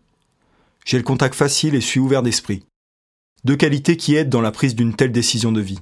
J'ai 0.86 0.98
le 0.98 1.04
contact 1.04 1.36
facile 1.36 1.76
et 1.76 1.82
suis 1.82 2.00
ouvert 2.00 2.24
d'esprit. 2.24 2.66
Deux 3.44 3.56
qualités 3.56 3.98
qui 3.98 4.16
aident 4.16 4.30
dans 4.30 4.42
la 4.42 4.52
prise 4.52 4.76
d'une 4.76 4.96
telle 4.96 5.12
décision 5.12 5.52
de 5.52 5.62
vie. 5.62 5.80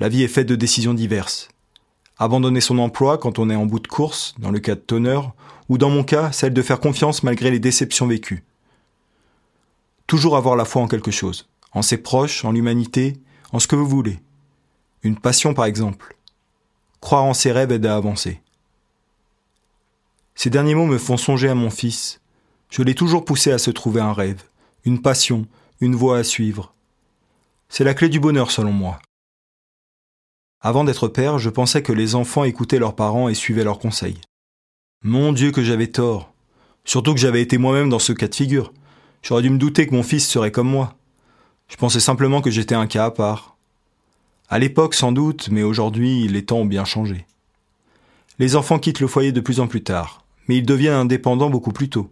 La 0.00 0.08
vie 0.08 0.22
est 0.22 0.28
faite 0.28 0.46
de 0.46 0.54
décisions 0.54 0.94
diverses. 0.94 1.48
Abandonner 2.18 2.60
son 2.60 2.78
emploi 2.78 3.18
quand 3.18 3.38
on 3.38 3.50
est 3.50 3.56
en 3.56 3.66
bout 3.66 3.80
de 3.80 3.88
course, 3.88 4.34
dans 4.38 4.52
le 4.52 4.60
cas 4.60 4.76
de 4.76 4.80
Tonnerre, 4.80 5.32
ou 5.68 5.76
dans 5.76 5.90
mon 5.90 6.04
cas, 6.04 6.30
celle 6.30 6.54
de 6.54 6.62
faire 6.62 6.78
confiance 6.78 7.24
malgré 7.24 7.50
les 7.50 7.58
déceptions 7.58 8.06
vécues. 8.06 8.44
Toujours 10.06 10.36
avoir 10.36 10.54
la 10.54 10.64
foi 10.64 10.82
en 10.82 10.88
quelque 10.88 11.10
chose, 11.10 11.48
en 11.72 11.82
ses 11.82 11.98
proches, 11.98 12.44
en 12.44 12.52
l'humanité, 12.52 13.14
en 13.52 13.58
ce 13.58 13.66
que 13.66 13.76
vous 13.76 13.88
voulez. 13.88 14.20
Une 15.02 15.18
passion 15.18 15.52
par 15.52 15.64
exemple. 15.64 16.16
Croire 17.00 17.24
en 17.24 17.34
ses 17.34 17.52
rêves 17.52 17.72
aide 17.72 17.86
à 17.86 17.96
avancer. 17.96 18.40
Ces 20.36 20.50
derniers 20.50 20.76
mots 20.76 20.86
me 20.86 20.98
font 20.98 21.16
songer 21.16 21.48
à 21.48 21.54
mon 21.56 21.70
fils. 21.70 22.20
Je 22.70 22.82
l'ai 22.82 22.94
toujours 22.94 23.24
poussé 23.24 23.50
à 23.50 23.58
se 23.58 23.72
trouver 23.72 24.00
un 24.00 24.12
rêve, 24.12 24.44
une 24.84 25.02
passion, 25.02 25.46
une 25.80 25.96
voie 25.96 26.18
à 26.18 26.24
suivre. 26.24 26.72
C'est 27.68 27.84
la 27.84 27.94
clé 27.94 28.08
du 28.08 28.20
bonheur 28.20 28.52
selon 28.52 28.72
moi. 28.72 29.00
Avant 30.60 30.82
d'être 30.82 31.06
père, 31.06 31.38
je 31.38 31.50
pensais 31.50 31.82
que 31.82 31.92
les 31.92 32.16
enfants 32.16 32.42
écoutaient 32.42 32.80
leurs 32.80 32.96
parents 32.96 33.28
et 33.28 33.34
suivaient 33.34 33.62
leurs 33.62 33.78
conseils. 33.78 34.20
Mon 35.04 35.32
Dieu 35.32 35.52
que 35.52 35.62
j'avais 35.62 35.86
tort. 35.86 36.32
Surtout 36.84 37.14
que 37.14 37.20
j'avais 37.20 37.42
été 37.42 37.58
moi-même 37.58 37.90
dans 37.90 38.00
ce 38.00 38.12
cas 38.12 38.26
de 38.26 38.34
figure. 38.34 38.72
J'aurais 39.22 39.42
dû 39.42 39.50
me 39.50 39.58
douter 39.58 39.86
que 39.86 39.94
mon 39.94 40.02
fils 40.02 40.26
serait 40.26 40.50
comme 40.50 40.68
moi. 40.68 40.96
Je 41.68 41.76
pensais 41.76 42.00
simplement 42.00 42.40
que 42.40 42.50
j'étais 42.50 42.74
un 42.74 42.88
cas 42.88 43.04
à 43.04 43.10
part. 43.12 43.56
À 44.48 44.58
l'époque 44.58 44.94
sans 44.94 45.12
doute, 45.12 45.48
mais 45.52 45.62
aujourd'hui 45.62 46.26
les 46.26 46.44
temps 46.44 46.58
ont 46.58 46.66
bien 46.66 46.84
changé. 46.84 47.24
Les 48.40 48.56
enfants 48.56 48.80
quittent 48.80 49.00
le 49.00 49.06
foyer 49.06 49.30
de 49.30 49.40
plus 49.40 49.60
en 49.60 49.68
plus 49.68 49.84
tard, 49.84 50.24
mais 50.48 50.56
ils 50.56 50.66
deviennent 50.66 50.94
indépendants 50.94 51.50
beaucoup 51.50 51.72
plus 51.72 51.88
tôt. 51.88 52.10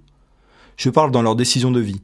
Je 0.76 0.90
parle 0.90 1.10
dans 1.10 1.22
leur 1.22 1.34
décision 1.34 1.72
de 1.72 1.80
vie. 1.80 2.02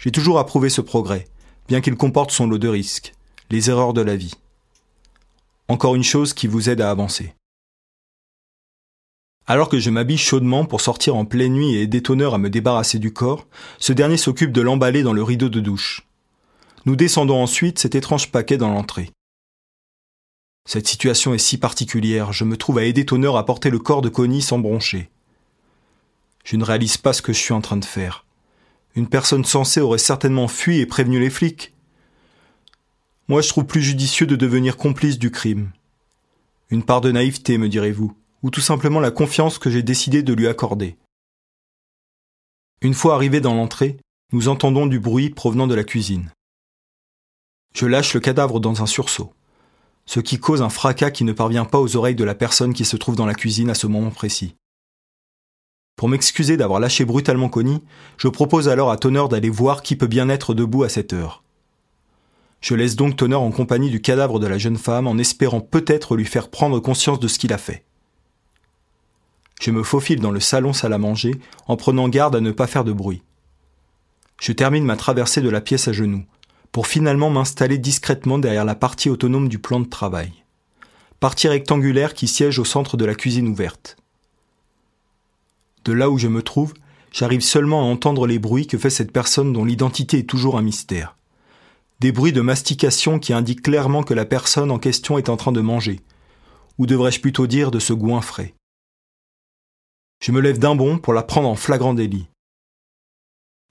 J'ai 0.00 0.10
toujours 0.10 0.40
approuvé 0.40 0.70
ce 0.70 0.80
progrès, 0.80 1.28
bien 1.68 1.80
qu'il 1.80 1.94
comporte 1.94 2.32
son 2.32 2.48
lot 2.48 2.58
de 2.58 2.68
risques, 2.68 3.12
les 3.50 3.70
erreurs 3.70 3.92
de 3.92 4.00
la 4.00 4.16
vie 4.16 4.34
encore 5.68 5.94
une 5.94 6.04
chose 6.04 6.34
qui 6.34 6.46
vous 6.46 6.68
aide 6.68 6.80
à 6.80 6.90
avancer. 6.90 7.34
Alors 9.46 9.68
que 9.68 9.78
je 9.78 9.90
m'habille 9.90 10.18
chaudement 10.18 10.64
pour 10.64 10.80
sortir 10.80 11.16
en 11.16 11.24
pleine 11.24 11.52
nuit 11.52 11.74
et 11.74 11.82
aider 11.82 12.02
Tonnerre 12.02 12.34
à 12.34 12.38
me 12.38 12.48
débarrasser 12.48 12.98
du 12.98 13.12
corps, 13.12 13.46
ce 13.78 13.92
dernier 13.92 14.16
s'occupe 14.16 14.52
de 14.52 14.62
l'emballer 14.62 15.02
dans 15.02 15.12
le 15.12 15.22
rideau 15.22 15.50
de 15.50 15.60
douche. 15.60 16.06
Nous 16.86 16.96
descendons 16.96 17.42
ensuite 17.42 17.78
cet 17.78 17.94
étrange 17.94 18.30
paquet 18.30 18.56
dans 18.56 18.70
l'entrée. 18.70 19.10
Cette 20.66 20.88
situation 20.88 21.34
est 21.34 21.38
si 21.38 21.58
particulière, 21.58 22.32
je 22.32 22.44
me 22.44 22.56
trouve 22.56 22.78
à 22.78 22.84
aider 22.84 23.04
Tonnerre 23.04 23.36
à 23.36 23.44
porter 23.44 23.68
le 23.68 23.78
corps 23.78 24.00
de 24.00 24.08
Connie 24.08 24.40
sans 24.40 24.58
broncher. 24.58 25.10
Je 26.42 26.56
ne 26.56 26.64
réalise 26.64 26.96
pas 26.96 27.12
ce 27.12 27.20
que 27.20 27.34
je 27.34 27.38
suis 27.38 27.52
en 27.52 27.60
train 27.60 27.76
de 27.76 27.84
faire. 27.84 28.24
Une 28.94 29.08
personne 29.08 29.44
sensée 29.44 29.80
aurait 29.80 29.98
certainement 29.98 30.48
fui 30.48 30.78
et 30.78 30.86
prévenu 30.86 31.20
les 31.20 31.30
flics. 31.30 31.73
Moi, 33.28 33.42
je 33.42 33.48
trouve 33.48 33.64
plus 33.64 33.82
judicieux 33.82 34.26
de 34.26 34.36
devenir 34.36 34.76
complice 34.76 35.18
du 35.18 35.30
crime. 35.30 35.72
Une 36.70 36.82
part 36.82 37.00
de 37.00 37.12
naïveté, 37.12 37.58
me 37.58 37.68
direz-vous, 37.68 38.16
ou 38.42 38.50
tout 38.50 38.60
simplement 38.60 39.00
la 39.00 39.10
confiance 39.10 39.58
que 39.58 39.70
j'ai 39.70 39.82
décidé 39.82 40.22
de 40.22 40.34
lui 40.34 40.46
accorder. 40.46 40.96
Une 42.82 42.94
fois 42.94 43.14
arrivé 43.14 43.40
dans 43.40 43.54
l'entrée, 43.54 43.96
nous 44.32 44.48
entendons 44.48 44.86
du 44.86 45.00
bruit 45.00 45.30
provenant 45.30 45.66
de 45.66 45.74
la 45.74 45.84
cuisine. 45.84 46.30
Je 47.74 47.86
lâche 47.86 48.14
le 48.14 48.20
cadavre 48.20 48.60
dans 48.60 48.82
un 48.82 48.86
sursaut 48.86 49.32
ce 50.06 50.20
qui 50.20 50.38
cause 50.38 50.62
un 50.62 50.68
fracas 50.68 51.10
qui 51.10 51.24
ne 51.24 51.32
parvient 51.32 51.64
pas 51.64 51.80
aux 51.80 51.96
oreilles 51.96 52.14
de 52.14 52.24
la 52.24 52.34
personne 52.34 52.74
qui 52.74 52.84
se 52.84 52.96
trouve 52.96 53.16
dans 53.16 53.26
la 53.26 53.34
cuisine 53.34 53.70
à 53.70 53.74
ce 53.74 53.86
moment 53.86 54.10
précis. 54.10 54.54
Pour 55.96 56.08
m'excuser 56.08 56.56
d'avoir 56.56 56.80
lâché 56.80 57.04
brutalement 57.04 57.48
Connie, 57.48 57.82
je 58.16 58.28
propose 58.28 58.68
alors 58.68 58.90
à 58.90 58.96
Tonner 58.96 59.26
d'aller 59.30 59.50
voir 59.50 59.82
qui 59.82 59.96
peut 59.96 60.06
bien 60.06 60.28
être 60.28 60.52
debout 60.52 60.82
à 60.82 60.88
cette 60.88 61.12
heure. 61.12 61.43
Je 62.64 62.74
laisse 62.74 62.96
donc 62.96 63.16
Tonner 63.16 63.34
en 63.34 63.50
compagnie 63.50 63.90
du 63.90 64.00
cadavre 64.00 64.40
de 64.40 64.46
la 64.46 64.56
jeune 64.56 64.78
femme 64.78 65.06
en 65.06 65.18
espérant 65.18 65.60
peut-être 65.60 66.16
lui 66.16 66.24
faire 66.24 66.48
prendre 66.48 66.80
conscience 66.80 67.20
de 67.20 67.28
ce 67.28 67.38
qu'il 67.38 67.52
a 67.52 67.58
fait. 67.58 67.84
Je 69.60 69.70
me 69.70 69.82
faufile 69.82 70.18
dans 70.20 70.30
le 70.30 70.40
salon 70.40 70.72
salle 70.72 70.94
à 70.94 70.98
manger 70.98 71.32
en 71.66 71.76
prenant 71.76 72.08
garde 72.08 72.36
à 72.36 72.40
ne 72.40 72.52
pas 72.52 72.66
faire 72.66 72.84
de 72.84 72.94
bruit. 72.94 73.22
Je 74.40 74.52
termine 74.52 74.86
ma 74.86 74.96
traversée 74.96 75.42
de 75.42 75.50
la 75.50 75.60
pièce 75.60 75.88
à 75.88 75.92
genoux, 75.92 76.24
pour 76.72 76.86
finalement 76.86 77.28
m'installer 77.28 77.76
discrètement 77.76 78.38
derrière 78.38 78.64
la 78.64 78.74
partie 78.74 79.10
autonome 79.10 79.50
du 79.50 79.58
plan 79.58 79.78
de 79.78 79.86
travail. 79.86 80.32
Partie 81.20 81.48
rectangulaire 81.48 82.14
qui 82.14 82.26
siège 82.26 82.58
au 82.58 82.64
centre 82.64 82.96
de 82.96 83.04
la 83.04 83.14
cuisine 83.14 83.48
ouverte. 83.48 83.98
De 85.84 85.92
là 85.92 86.08
où 86.08 86.16
je 86.16 86.28
me 86.28 86.42
trouve, 86.42 86.72
j'arrive 87.12 87.42
seulement 87.42 87.82
à 87.82 87.92
entendre 87.92 88.26
les 88.26 88.38
bruits 88.38 88.66
que 88.66 88.78
fait 88.78 88.88
cette 88.88 89.12
personne 89.12 89.52
dont 89.52 89.66
l'identité 89.66 90.20
est 90.20 90.30
toujours 90.30 90.56
un 90.56 90.62
mystère. 90.62 91.14
Des 92.04 92.12
bruits 92.12 92.34
de 92.34 92.42
mastication 92.42 93.18
qui 93.18 93.32
indiquent 93.32 93.62
clairement 93.62 94.02
que 94.02 94.12
la 94.12 94.26
personne 94.26 94.70
en 94.70 94.78
question 94.78 95.16
est 95.16 95.30
en 95.30 95.38
train 95.38 95.52
de 95.52 95.62
manger, 95.62 96.00
ou 96.76 96.84
devrais-je 96.84 97.18
plutôt 97.18 97.46
dire 97.46 97.70
de 97.70 97.78
se 97.78 97.94
goinfrer. 97.94 98.52
Je 100.22 100.30
me 100.30 100.42
lève 100.42 100.58
d'un 100.58 100.74
bond 100.74 100.98
pour 100.98 101.14
la 101.14 101.22
prendre 101.22 101.48
en 101.48 101.54
flagrant 101.54 101.94
délit. 101.94 102.26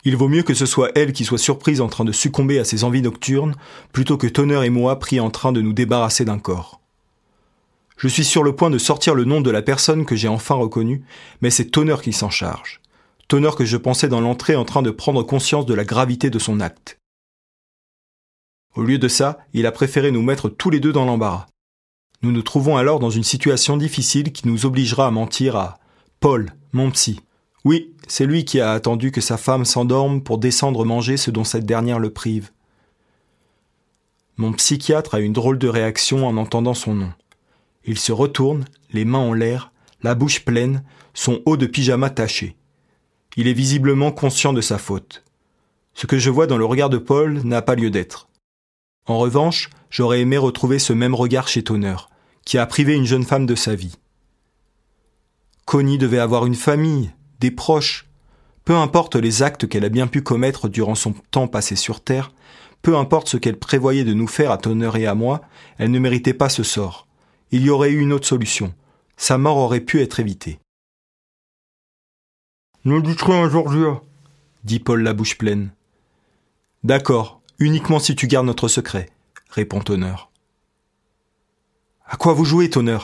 Il 0.03 0.17
vaut 0.17 0.29
mieux 0.29 0.41
que 0.41 0.55
ce 0.55 0.65
soit 0.65 0.89
elle 0.95 1.13
qui 1.13 1.25
soit 1.25 1.37
surprise 1.37 1.79
en 1.79 1.89
train 1.89 2.05
de 2.05 2.11
succomber 2.11 2.57
à 2.57 2.65
ses 2.65 2.83
envies 2.83 3.03
nocturnes, 3.03 3.53
plutôt 3.91 4.17
que 4.17 4.25
Tonner 4.25 4.65
et 4.65 4.71
moi 4.71 4.97
pris 4.97 5.19
en 5.19 5.29
train 5.29 5.51
de 5.51 5.61
nous 5.61 5.73
débarrasser 5.73 6.25
d'un 6.25 6.39
corps. 6.39 6.81
Je 7.97 8.07
suis 8.07 8.25
sur 8.25 8.41
le 8.41 8.55
point 8.55 8.71
de 8.71 8.79
sortir 8.79 9.13
le 9.13 9.25
nom 9.25 9.41
de 9.41 9.51
la 9.51 9.61
personne 9.61 10.05
que 10.05 10.15
j'ai 10.15 10.27
enfin 10.27 10.55
reconnue, 10.55 11.03
mais 11.41 11.51
c'est 11.51 11.69
Tonner 11.69 11.97
qui 12.01 12.13
s'en 12.13 12.31
charge. 12.31 12.81
Tonner 13.27 13.51
que 13.55 13.65
je 13.65 13.77
pensais 13.77 14.07
dans 14.07 14.21
l'entrée 14.21 14.55
en 14.55 14.65
train 14.65 14.81
de 14.81 14.89
prendre 14.89 15.21
conscience 15.21 15.67
de 15.67 15.75
la 15.75 15.85
gravité 15.85 16.31
de 16.31 16.39
son 16.39 16.61
acte. 16.61 16.97
Au 18.75 18.83
lieu 18.83 18.97
de 18.97 19.07
ça, 19.07 19.39
il 19.53 19.65
a 19.65 19.71
préféré 19.71 20.11
nous 20.11 20.21
mettre 20.23 20.49
tous 20.49 20.69
les 20.69 20.79
deux 20.79 20.93
dans 20.93 21.05
l'embarras. 21.05 21.47
Nous 22.21 22.31
nous 22.31 22.41
trouvons 22.41 22.77
alors 22.77 22.99
dans 22.99 23.09
une 23.09 23.23
situation 23.23 23.77
difficile 23.77 24.31
qui 24.31 24.47
nous 24.47 24.65
obligera 24.65 25.07
à 25.07 25.11
mentir 25.11 25.55
à 25.55 25.77
Paul, 26.19 26.53
mon 26.71 26.89
psy, 26.91 27.19
oui, 27.65 27.93
c'est 28.07 28.25
lui 28.25 28.43
qui 28.43 28.59
a 28.59 28.73
attendu 28.73 29.11
que 29.11 29.21
sa 29.21 29.37
femme 29.37 29.63
s'endorme 29.63 30.21
pour 30.21 30.37
descendre 30.37 30.83
manger 30.83 31.15
ce 31.15 31.31
dont 31.31 31.45
cette 31.45 31.65
dernière 31.65 31.99
le 31.99 32.09
prive. 32.09 32.51
Mon 34.35 34.51
psychiatre 34.51 35.15
a 35.15 35.19
une 35.19 35.33
drôle 35.33 35.57
de 35.57 35.67
réaction 35.67 36.27
en 36.27 36.35
entendant 36.35 36.73
son 36.73 36.93
nom. 36.93 37.13
Il 37.85 37.97
se 37.97 38.11
retourne, 38.11 38.65
les 38.91 39.05
mains 39.05 39.19
en 39.19 39.33
l'air, 39.33 39.71
la 40.01 40.15
bouche 40.15 40.43
pleine, 40.43 40.83
son 41.13 41.41
haut 41.45 41.55
de 41.55 41.65
pyjama 41.65 42.09
taché. 42.09 42.57
Il 43.37 43.47
est 43.47 43.53
visiblement 43.53 44.11
conscient 44.11 44.51
de 44.51 44.61
sa 44.61 44.77
faute. 44.77 45.23
Ce 45.93 46.07
que 46.07 46.17
je 46.17 46.29
vois 46.29 46.47
dans 46.47 46.57
le 46.57 46.65
regard 46.65 46.89
de 46.89 46.97
Paul 46.97 47.41
n'a 47.43 47.61
pas 47.61 47.75
lieu 47.75 47.91
d'être. 47.91 48.27
En 49.05 49.17
revanche, 49.17 49.69
j'aurais 49.89 50.21
aimé 50.21 50.37
retrouver 50.37 50.79
ce 50.79 50.93
même 50.93 51.15
regard 51.15 51.47
chez 51.47 51.63
Tonner, 51.63 51.95
qui 52.45 52.57
a 52.57 52.65
privé 52.65 52.95
une 52.95 53.05
jeune 53.05 53.23
femme 53.23 53.45
de 53.45 53.55
sa 53.55 53.75
vie. 53.75 53.97
Connie 55.65 55.97
devait 55.97 56.19
avoir 56.19 56.45
une 56.45 56.55
famille, 56.55 57.11
des 57.39 57.51
proches, 57.51 58.07
peu 58.65 58.75
importe 58.75 59.15
les 59.15 59.43
actes 59.43 59.67
qu'elle 59.67 59.85
a 59.85 59.89
bien 59.89 60.07
pu 60.07 60.21
commettre 60.21 60.69
durant 60.69 60.95
son 60.95 61.13
temps 61.31 61.47
passé 61.47 61.75
sur 61.75 62.01
Terre, 62.01 62.31
peu 62.81 62.97
importe 62.97 63.27
ce 63.29 63.37
qu'elle 63.37 63.59
prévoyait 63.59 64.03
de 64.03 64.13
nous 64.13 64.27
faire 64.27 64.51
à 64.51 64.57
Tonner 64.57 64.91
et 64.97 65.07
à 65.07 65.15
moi, 65.15 65.41
elle 65.77 65.91
ne 65.91 65.99
méritait 65.99 66.33
pas 66.33 66.49
ce 66.49 66.63
sort. 66.63 67.07
Il 67.51 67.63
y 67.63 67.69
aurait 67.69 67.91
eu 67.91 67.99
une 67.99 68.13
autre 68.13 68.27
solution. 68.27 68.73
Sa 69.17 69.37
mort 69.37 69.57
aurait 69.57 69.79
pu 69.79 70.01
être 70.01 70.19
évitée. 70.19 70.59
Ne 72.85 72.99
dites 72.99 73.21
rien, 73.21 73.49
Georgia, 73.49 74.01
dit 74.63 74.79
Paul 74.79 75.03
la 75.03 75.13
bouche 75.13 75.37
pleine. 75.37 75.71
D'accord, 76.83 77.41
uniquement 77.59 77.99
si 77.99 78.15
tu 78.15 78.27
gardes 78.27 78.45
notre 78.45 78.67
secret, 78.67 79.09
répond 79.49 79.79
Tonner. 79.79 80.15
À 82.05 82.17
quoi 82.17 82.33
vous 82.33 82.45
jouez, 82.45 82.69
Tonner 82.69 82.99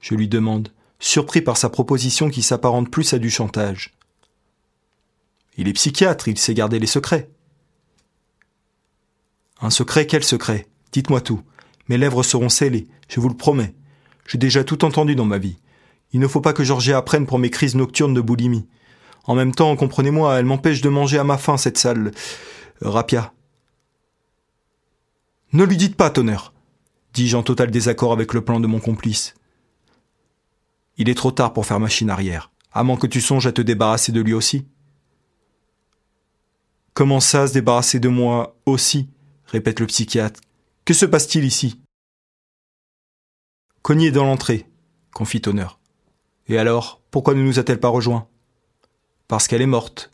Je 0.00 0.14
lui 0.14 0.28
demande, 0.28 0.72
surpris 0.98 1.42
par 1.42 1.56
sa 1.56 1.68
proposition 1.68 2.30
qui 2.30 2.42
s'apparente 2.42 2.90
plus 2.90 3.12
à 3.12 3.18
du 3.18 3.30
chantage. 3.30 3.94
Il 5.56 5.68
est 5.68 5.74
psychiatre, 5.74 6.28
il 6.28 6.38
sait 6.38 6.54
garder 6.54 6.78
les 6.78 6.86
secrets. 6.86 7.30
Un 9.60 9.70
secret, 9.70 10.06
quel 10.06 10.24
secret? 10.24 10.66
Dites-moi 10.92 11.20
tout. 11.20 11.42
Mes 11.88 11.98
lèvres 11.98 12.22
seront 12.22 12.48
scellées, 12.48 12.88
je 13.08 13.20
vous 13.20 13.28
le 13.28 13.36
promets. 13.36 13.74
J'ai 14.26 14.38
déjà 14.38 14.64
tout 14.64 14.84
entendu 14.84 15.14
dans 15.14 15.24
ma 15.24 15.38
vie. 15.38 15.58
Il 16.12 16.20
ne 16.20 16.28
faut 16.28 16.40
pas 16.40 16.52
que 16.52 16.64
Georgia 16.64 16.98
apprenne 16.98 17.26
pour 17.26 17.38
mes 17.38 17.50
crises 17.50 17.74
nocturnes 17.74 18.14
de 18.14 18.20
boulimie. 18.20 18.66
En 19.24 19.34
même 19.34 19.54
temps, 19.54 19.76
comprenez-moi, 19.76 20.38
elle 20.38 20.44
m'empêche 20.44 20.80
de 20.80 20.88
manger 20.88 21.18
à 21.18 21.24
ma 21.24 21.38
faim, 21.38 21.56
cette 21.56 21.78
sale... 21.78 22.12
rapia. 22.80 23.32
Ne 25.52 25.64
lui 25.64 25.76
dites 25.76 25.96
pas, 25.96 26.08
tonnerre, 26.08 26.54
dis-je 27.12 27.36
en 27.36 27.42
total 27.42 27.70
désaccord 27.70 28.12
avec 28.12 28.32
le 28.32 28.42
plan 28.42 28.58
de 28.58 28.66
mon 28.66 28.80
complice. 28.80 29.34
Il 30.96 31.10
est 31.10 31.14
trop 31.14 31.30
tard 31.30 31.52
pour 31.52 31.66
faire 31.66 31.80
machine 31.80 32.08
arrière, 32.08 32.50
à 32.72 32.82
moins 32.84 32.96
que 32.96 33.06
tu 33.06 33.20
songes 33.20 33.46
à 33.46 33.52
te 33.52 33.60
débarrasser 33.60 34.12
de 34.12 34.20
lui 34.20 34.32
aussi. 34.32 34.66
Comment 36.94 37.20
ça 37.20 37.46
se 37.46 37.52
débarrasser 37.52 38.00
de 38.00 38.08
moi 38.08 38.56
aussi? 38.64 39.08
répète 39.46 39.80
le 39.80 39.86
psychiatre. 39.86 40.40
Que 40.86 40.94
se 40.94 41.04
passe-t-il 41.04 41.44
ici? 41.44 41.80
Est 43.90 44.10
dans 44.10 44.24
l'entrée, 44.24 44.66
confie 45.12 45.42
Tonner. 45.42 45.66
Et 46.48 46.56
alors, 46.56 47.02
pourquoi 47.10 47.34
ne 47.34 47.42
nous 47.42 47.58
a-t-elle 47.58 47.80
pas 47.80 47.88
rejoints? 47.88 48.26
Parce 49.28 49.48
qu'elle 49.48 49.60
est 49.60 49.66
morte, 49.66 50.11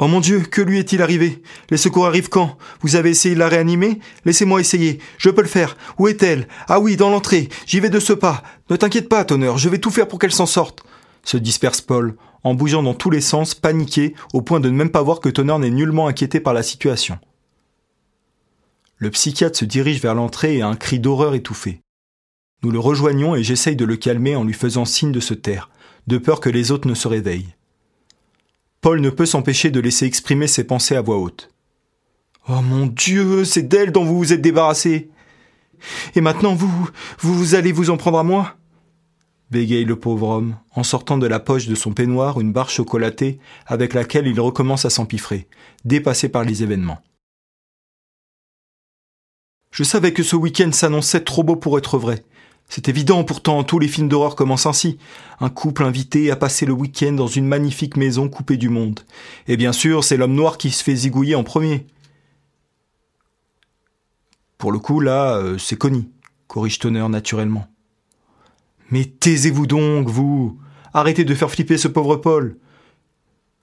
Oh 0.00 0.06
mon 0.06 0.20
Dieu, 0.20 0.40
que 0.40 0.62
lui 0.62 0.78
est-il 0.78 1.02
arrivé? 1.02 1.42
Les 1.70 1.76
secours 1.76 2.06
arrivent 2.06 2.28
quand? 2.28 2.56
Vous 2.82 2.94
avez 2.94 3.10
essayé 3.10 3.34
de 3.34 3.40
la 3.40 3.48
réanimer? 3.48 3.98
Laissez-moi 4.24 4.60
essayer. 4.60 5.00
Je 5.18 5.28
peux 5.28 5.42
le 5.42 5.48
faire. 5.48 5.76
Où 5.98 6.06
est-elle? 6.06 6.46
Ah 6.68 6.78
oui, 6.78 6.96
dans 6.96 7.10
l'entrée. 7.10 7.48
J'y 7.66 7.80
vais 7.80 7.90
de 7.90 7.98
ce 7.98 8.12
pas. 8.12 8.44
Ne 8.70 8.76
t'inquiète 8.76 9.08
pas, 9.08 9.24
Tonner, 9.24 9.54
je 9.56 9.68
vais 9.68 9.78
tout 9.78 9.90
faire 9.90 10.06
pour 10.06 10.20
qu'elle 10.20 10.30
s'en 10.30 10.46
sorte. 10.46 10.84
Se 11.24 11.36
disperse 11.36 11.80
Paul, 11.80 12.14
en 12.44 12.54
bougeant 12.54 12.84
dans 12.84 12.94
tous 12.94 13.10
les 13.10 13.20
sens, 13.20 13.56
paniqué, 13.56 14.14
au 14.32 14.40
point 14.40 14.60
de 14.60 14.70
ne 14.70 14.76
même 14.76 14.90
pas 14.90 15.02
voir 15.02 15.18
que 15.18 15.28
Tonner 15.28 15.58
n'est 15.58 15.70
nullement 15.70 16.06
inquiété 16.06 16.38
par 16.38 16.54
la 16.54 16.62
situation. 16.62 17.18
Le 18.98 19.10
psychiatre 19.10 19.58
se 19.58 19.64
dirige 19.64 20.00
vers 20.00 20.14
l'entrée 20.14 20.58
et 20.58 20.62
un 20.62 20.76
cri 20.76 21.00
d'horreur 21.00 21.34
étouffé. 21.34 21.80
Nous 22.62 22.70
le 22.70 22.78
rejoignons 22.78 23.34
et 23.34 23.42
j'essaye 23.42 23.74
de 23.74 23.84
le 23.84 23.96
calmer 23.96 24.36
en 24.36 24.44
lui 24.44 24.54
faisant 24.54 24.84
signe 24.84 25.12
de 25.12 25.20
se 25.20 25.34
taire, 25.34 25.70
de 26.06 26.18
peur 26.18 26.38
que 26.38 26.50
les 26.50 26.70
autres 26.70 26.88
ne 26.88 26.94
se 26.94 27.08
réveillent. 27.08 27.54
Paul 28.80 29.00
ne 29.00 29.10
peut 29.10 29.26
s'empêcher 29.26 29.70
de 29.70 29.80
laisser 29.80 30.06
exprimer 30.06 30.46
ses 30.46 30.64
pensées 30.64 30.96
à 30.96 31.02
voix 31.02 31.18
haute. 31.18 31.50
Oh 32.48 32.62
mon 32.62 32.86
Dieu, 32.86 33.44
c'est 33.44 33.68
d'elle 33.68 33.92
dont 33.92 34.04
vous 34.04 34.18
vous 34.18 34.32
êtes 34.32 34.40
débarrassé. 34.40 35.10
Et 36.14 36.20
maintenant 36.20 36.54
vous, 36.54 36.88
vous 37.18 37.54
allez 37.54 37.72
vous 37.72 37.90
en 37.90 37.96
prendre 37.96 38.18
à 38.18 38.24
moi 38.24 38.58
bégaye 39.50 39.84
le 39.84 39.98
pauvre 39.98 40.28
homme, 40.28 40.56
en 40.74 40.82
sortant 40.82 41.18
de 41.18 41.26
la 41.26 41.40
poche 41.40 41.66
de 41.66 41.74
son 41.74 41.92
peignoir 41.92 42.40
une 42.40 42.52
barre 42.52 42.70
chocolatée 42.70 43.38
avec 43.66 43.94
laquelle 43.94 44.26
il 44.26 44.40
recommence 44.40 44.84
à 44.84 44.90
s'empiffrer, 44.90 45.48
dépassé 45.84 46.28
par 46.28 46.44
les 46.44 46.62
événements. 46.62 47.02
Je 49.70 49.84
savais 49.84 50.12
que 50.12 50.22
ce 50.22 50.36
week-end 50.36 50.72
s'annonçait 50.72 51.24
trop 51.24 51.42
beau 51.42 51.56
pour 51.56 51.78
être 51.78 51.98
vrai. 51.98 52.24
C'est 52.68 52.88
évident, 52.88 53.24
pourtant 53.24 53.64
tous 53.64 53.78
les 53.78 53.88
films 53.88 54.08
d'horreur 54.08 54.36
commencent 54.36 54.66
ainsi. 54.66 54.98
Un 55.40 55.48
couple 55.48 55.84
invité 55.84 56.30
à 56.30 56.36
passer 56.36 56.66
le 56.66 56.74
week-end 56.74 57.12
dans 57.12 57.26
une 57.26 57.46
magnifique 57.46 57.96
maison 57.96 58.28
coupée 58.28 58.58
du 58.58 58.68
monde. 58.68 59.00
Et 59.46 59.56
bien 59.56 59.72
sûr, 59.72 60.04
c'est 60.04 60.16
l'homme 60.16 60.34
noir 60.34 60.58
qui 60.58 60.70
se 60.70 60.84
fait 60.84 60.96
zigouiller 60.96 61.34
en 61.34 61.44
premier. 61.44 61.86
Pour 64.58 64.72
le 64.72 64.78
coup, 64.78 65.00
là, 65.00 65.36
euh, 65.36 65.56
c'est 65.56 65.76
Connie, 65.76 66.10
corrige 66.46 66.78
Tonner 66.78 67.08
naturellement. 67.08 67.66
Mais 68.90 69.04
taisez-vous 69.04 69.66
donc, 69.66 70.08
vous 70.08 70.58
Arrêtez 70.92 71.24
de 71.24 71.34
faire 71.34 71.50
flipper 71.50 71.78
ce 71.78 71.88
pauvre 71.88 72.16
Paul 72.16 72.58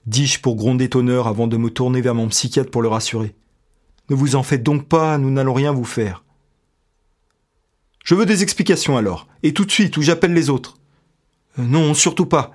dis-je 0.06 0.40
pour 0.40 0.56
gronder 0.56 0.90
Tonner 0.90 1.22
avant 1.26 1.48
de 1.48 1.58
me 1.58 1.70
tourner 1.70 2.02
vers 2.02 2.16
mon 2.16 2.28
psychiatre 2.28 2.72
pour 2.72 2.82
le 2.82 2.88
rassurer. 2.88 3.36
Ne 4.10 4.16
vous 4.16 4.36
en 4.36 4.44
faites 4.44 4.64
donc 4.64 4.88
pas, 4.88 5.18
nous 5.18 5.32
n'allons 5.32 5.54
rien 5.54 5.72
vous 5.72 5.86
faire. 5.86 6.24
Je 8.06 8.14
veux 8.14 8.28
des 8.28 8.44
explications 8.44 8.98
alors, 8.98 9.28
et 9.42 9.54
tout 9.54 9.66
de 9.66 9.72
suite, 9.72 9.98
ou 9.98 10.04
j'appelle 10.04 10.34
les 10.34 10.52
autres. 10.52 10.78
Euh, 11.60 11.64
non, 11.64 11.94
surtout 11.96 12.28
pas. 12.28 12.52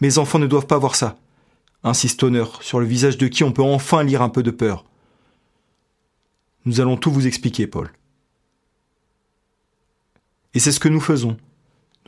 Mes 0.00 0.18
enfants 0.18 0.38
ne 0.38 0.46
doivent 0.46 0.66
pas 0.66 0.78
voir 0.78 0.96
ça. 0.96 1.18
Insiste 1.84 2.22
Honneur, 2.22 2.62
sur 2.62 2.80
le 2.80 2.86
visage 2.86 3.18
de 3.18 3.28
qui 3.28 3.44
on 3.44 3.52
peut 3.52 3.62
enfin 3.62 4.02
lire 4.02 4.22
un 4.22 4.30
peu 4.30 4.42
de 4.42 4.50
peur. 4.50 4.86
Nous 6.64 6.80
allons 6.80 6.96
tout 6.96 7.12
vous 7.12 7.26
expliquer, 7.26 7.66
Paul. 7.66 7.92
Et 10.54 10.60
c'est 10.60 10.72
ce 10.72 10.80
que 10.80 10.88
nous 10.88 11.00
faisons. 11.00 11.36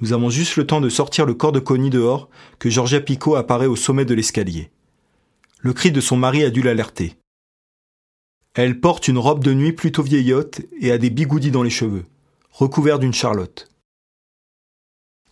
Nous 0.00 0.14
avons 0.14 0.30
juste 0.30 0.56
le 0.56 0.66
temps 0.66 0.80
de 0.80 0.88
sortir 0.88 1.26
le 1.26 1.34
corps 1.34 1.52
de 1.52 1.60
Connie 1.60 1.90
dehors 1.90 2.30
que 2.58 2.70
Georgia 2.70 3.00
Picot 3.00 3.36
apparaît 3.36 3.66
au 3.66 3.76
sommet 3.76 4.06
de 4.06 4.14
l'escalier. 4.14 4.70
Le 5.60 5.74
cri 5.74 5.92
de 5.92 6.00
son 6.00 6.16
mari 6.16 6.42
a 6.42 6.50
dû 6.50 6.62
l'alerter. 6.62 7.18
Elle 8.54 8.80
porte 8.80 9.08
une 9.08 9.18
robe 9.18 9.44
de 9.44 9.52
nuit 9.52 9.72
plutôt 9.72 10.02
vieillotte 10.02 10.62
et 10.80 10.90
a 10.90 10.98
des 10.98 11.10
bigoudis 11.10 11.50
dans 11.50 11.62
les 11.62 11.70
cheveux, 11.70 12.04
recouvert 12.50 12.98
d'une 12.98 13.14
charlotte. 13.14 13.70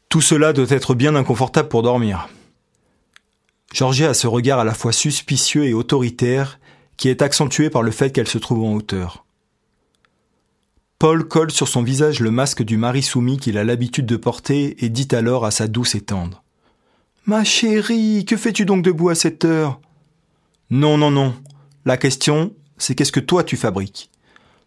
Tout 0.09 0.21
cela 0.21 0.53
doit 0.53 0.71
être 0.71 0.95
bien 0.95 1.15
inconfortable 1.17 1.69
pour 1.69 1.83
dormir. 1.83 2.29
Georgia 3.73 4.11
a 4.11 4.15
ce 4.15 4.27
regard 4.27 4.59
à 4.59 4.65
la 4.65 4.75
fois 4.75 4.93
suspicieux 4.93 5.65
et 5.65 5.75
autoritaire 5.75 6.61
qui 6.97 7.09
est 7.09 7.23
accentué 7.23 7.69
par 7.69 7.83
le 7.83 7.91
fait 7.91 8.11
qu'elle 8.11 8.29
se 8.29 8.39
trouve 8.39 8.65
en 8.65 8.75
hauteur. 8.75 9.27
Paul 10.99 11.29
colle 11.29 11.51
sur 11.51 11.69
son 11.69 11.83
visage 11.83 12.21
le 12.21 12.31
masque 12.31 12.63
du 12.63 12.79
mari 12.79 13.03
soumis 13.03 13.37
qu'il 13.37 13.59
a 13.59 13.65
l'habitude 13.65 14.07
de 14.07 14.17
porter 14.17 14.83
et 14.83 14.89
dit 14.89 15.09
alors 15.13 15.45
à 15.45 15.51
sa 15.51 15.69
douce 15.69 15.95
et 15.95 16.01
tendre. 16.01 16.43
Ma 17.27 17.45
chérie, 17.45 18.25
que 18.25 18.37
fais-tu 18.37 18.65
donc 18.65 18.83
debout 18.83 19.11
à 19.11 19.15
cette 19.15 19.45
heure 19.45 19.81
Non, 20.71 20.97
non, 20.97 21.11
non. 21.11 21.35
La 21.85 21.99
question, 21.99 22.55
c'est 22.79 22.95
qu'est-ce 22.95 23.13
que 23.13 23.21
toi 23.21 23.45
tu 23.45 23.57
fabriques? 23.57 24.11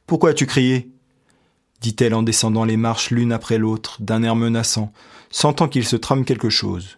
Pourquoi 0.06 0.32
as-tu 0.32 0.46
crié? 0.46 0.92
Dit-elle 1.82 2.14
en 2.14 2.24
descendant 2.24 2.66
les 2.66 2.78
marches 2.78 3.12
l'une 3.12 3.32
après 3.32 3.58
l'autre, 3.58 3.98
d'un 4.02 4.24
air 4.24 4.36
menaçant, 4.36 4.92
sentant 5.30 5.68
qu'il 5.68 5.86
se 5.86 5.96
trame 5.96 6.26
quelque 6.26 6.50
chose. 6.50 6.98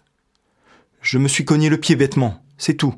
Je 1.02 1.18
me 1.18 1.28
suis 1.28 1.46
cogné 1.46 1.70
le 1.70 1.80
pied 1.80 1.96
bêtement, 1.96 2.44
c'est 2.58 2.76
tout. 2.76 2.96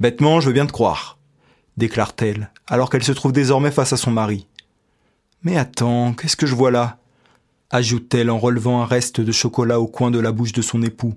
Bêtement, 0.00 0.40
je 0.40 0.48
veux 0.48 0.52
bien 0.52 0.66
te 0.66 0.72
croire, 0.72 1.18
déclare-t-elle, 1.76 2.50
alors 2.66 2.90
qu'elle 2.90 3.04
se 3.04 3.12
trouve 3.12 3.32
désormais 3.32 3.70
face 3.70 3.92
à 3.92 3.96
son 3.96 4.10
mari. 4.10 4.46
Mais 5.42 5.56
attends, 5.56 6.14
qu'est-ce 6.14 6.36
que 6.36 6.46
je 6.46 6.54
vois 6.54 6.70
là? 6.70 6.98
ajoute-t-elle 7.70 8.30
en 8.30 8.38
relevant 8.38 8.82
un 8.82 8.86
reste 8.86 9.20
de 9.20 9.32
chocolat 9.32 9.80
au 9.80 9.88
coin 9.88 10.12
de 10.12 10.20
la 10.20 10.30
bouche 10.30 10.52
de 10.52 10.62
son 10.62 10.80
époux. 10.82 11.14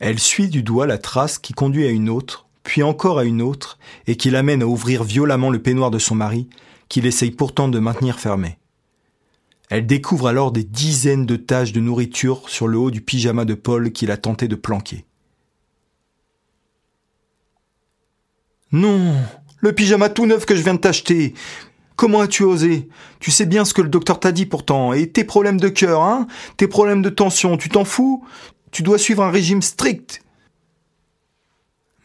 Elle 0.00 0.18
suit 0.18 0.48
du 0.48 0.62
doigt 0.62 0.86
la 0.86 0.98
trace 0.98 1.38
qui 1.38 1.54
conduit 1.54 1.86
à 1.86 1.90
une 1.90 2.10
autre, 2.10 2.46
puis 2.62 2.82
encore 2.82 3.18
à 3.18 3.24
une 3.24 3.40
autre, 3.40 3.78
et 4.06 4.16
qui 4.16 4.28
l'amène 4.28 4.62
à 4.62 4.66
ouvrir 4.66 5.02
violemment 5.02 5.48
le 5.48 5.62
peignoir 5.62 5.90
de 5.90 5.98
son 5.98 6.14
mari, 6.14 6.48
qu'il 6.94 7.06
essaye 7.06 7.32
pourtant 7.32 7.66
de 7.66 7.80
maintenir 7.80 8.20
fermé. 8.20 8.56
Elle 9.68 9.84
découvre 9.84 10.28
alors 10.28 10.52
des 10.52 10.62
dizaines 10.62 11.26
de 11.26 11.34
taches 11.34 11.72
de 11.72 11.80
nourriture 11.80 12.48
sur 12.48 12.68
le 12.68 12.78
haut 12.78 12.92
du 12.92 13.00
pyjama 13.00 13.44
de 13.44 13.54
Paul 13.54 13.90
qu'il 13.90 14.12
a 14.12 14.16
tenté 14.16 14.46
de 14.46 14.54
planquer. 14.54 15.04
Non, 18.70 19.12
le 19.58 19.72
pyjama 19.72 20.08
tout 20.08 20.24
neuf 20.26 20.46
que 20.46 20.54
je 20.54 20.62
viens 20.62 20.74
de 20.74 20.78
t'acheter. 20.78 21.34
Comment 21.96 22.20
as-tu 22.20 22.44
osé? 22.44 22.88
Tu 23.18 23.32
sais 23.32 23.46
bien 23.46 23.64
ce 23.64 23.74
que 23.74 23.82
le 23.82 23.88
docteur 23.88 24.20
t'a 24.20 24.30
dit 24.30 24.46
pourtant. 24.46 24.92
Et 24.92 25.10
tes 25.10 25.24
problèmes 25.24 25.58
de 25.58 25.70
cœur, 25.70 26.00
hein? 26.00 26.28
Tes 26.58 26.68
problèmes 26.68 27.02
de 27.02 27.10
tension, 27.10 27.56
tu 27.56 27.70
t'en 27.70 27.84
fous? 27.84 28.24
Tu 28.70 28.84
dois 28.84 28.98
suivre 28.98 29.24
un 29.24 29.32
régime 29.32 29.62
strict. 29.62 30.22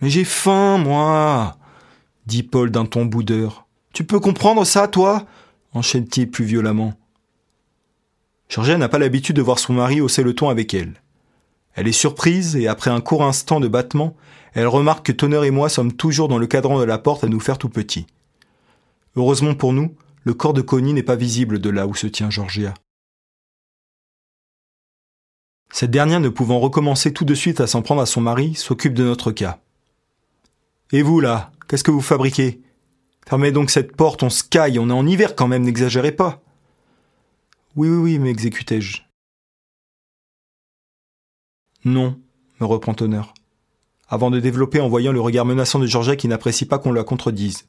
Mais 0.02 0.10
j'ai 0.10 0.26
faim, 0.26 0.80
moi 0.80 1.58
dit 2.26 2.42
Paul 2.42 2.72
d'un 2.72 2.88
ton 2.88 3.06
boudeur. 3.06 3.69
Tu 3.94 4.04
peux 4.04 4.20
comprendre 4.20 4.66
ça, 4.66 4.88
toi? 4.88 5.26
Enchaîne-t-il 5.74 6.30
plus 6.30 6.46
violemment. 6.46 6.94
Georgia 8.50 8.78
n'a 8.78 8.90
pas 8.90 8.98
l'habitude 8.98 9.36
de 9.36 9.42
voir 9.42 9.60
son 9.60 9.74
mari 9.74 10.02
hausser 10.02 10.24
le 10.24 10.34
ton 10.34 10.50
avec 10.50 10.74
elle. 10.74 10.94
Elle 11.74 11.88
est 11.88 11.92
surprise 11.92 12.56
et 12.56 12.68
après 12.68 12.90
un 12.90 13.02
court 13.02 13.24
instant 13.24 13.60
de 13.60 13.68
battement, 13.68 14.16
elle 14.54 14.68
remarque 14.68 15.06
que 15.06 15.12
Tonnerre 15.12 15.44
et 15.44 15.52
moi 15.52 15.70
sommes 15.70 15.94
toujours 15.94 16.28
dans 16.28 16.40
le 16.40 16.48
cadran 16.48 16.80
de 16.80 16.84
la 16.84 16.98
porte 16.98 17.24
à 17.24 17.28
nous 17.28 17.40
faire 17.40 17.60
tout 17.60 17.70
petits. 17.70 18.08
Heureusement 19.16 19.54
pour 19.54 19.74
nous, 19.74 19.96
le 20.24 20.34
corps 20.34 20.54
de 20.54 20.62
Connie 20.62 20.94
n'est 20.94 21.04
pas 21.04 21.16
visible 21.16 21.60
de 21.60 21.70
là 21.70 21.88
où 21.88 21.94
se 21.94 22.08
tient 22.08 22.30
Georgia. 22.30 22.74
Cette 25.72 25.92
dernière 25.92 26.20
ne 26.20 26.30
pouvant 26.30 26.60
recommencer 26.60 27.14
tout 27.14 27.26
de 27.26 27.36
suite 27.36 27.62
à 27.62 27.68
s'en 27.68 27.84
prendre 27.84 28.02
à 28.02 28.08
son 28.08 28.22
mari, 28.22 28.56
s'occupe 28.56 28.96
de 28.96 29.04
notre 29.04 29.32
cas. 29.32 29.60
Et 30.92 31.04
vous 31.04 31.20
là, 31.20 31.52
qu'est-ce 31.68 31.84
que 31.84 31.92
vous 31.92 32.02
fabriquez? 32.02 32.62
Fermez 33.30 33.52
donc 33.52 33.70
cette 33.70 33.96
porte, 33.96 34.24
on 34.24 34.32
se 34.32 34.44
caille, 34.44 34.80
on 34.80 34.90
est 34.90 34.92
en 34.92 35.06
hiver 35.06 35.36
quand 35.36 35.48
même, 35.48 35.62
n'exagérez 35.62 36.12
pas. 36.12 36.42
Oui, 37.76 37.88
oui, 37.88 37.98
oui, 37.98 38.18
m'exécutai-je. 38.18 39.04
Non, 41.86 42.20
me 42.60 42.66
reprend 42.66 42.96
Honneur, 43.00 43.36
avant 44.08 44.32
de 44.32 44.40
développer 44.40 44.80
en 44.80 44.90
voyant 44.90 45.12
le 45.12 45.22
regard 45.22 45.46
menaçant 45.46 45.78
de 45.78 45.86
Georgia 45.86 46.16
qui 46.16 46.28
n'apprécie 46.28 46.66
pas 46.66 46.80
qu'on 46.80 46.92
la 46.92 47.04
contredise. 47.04 47.68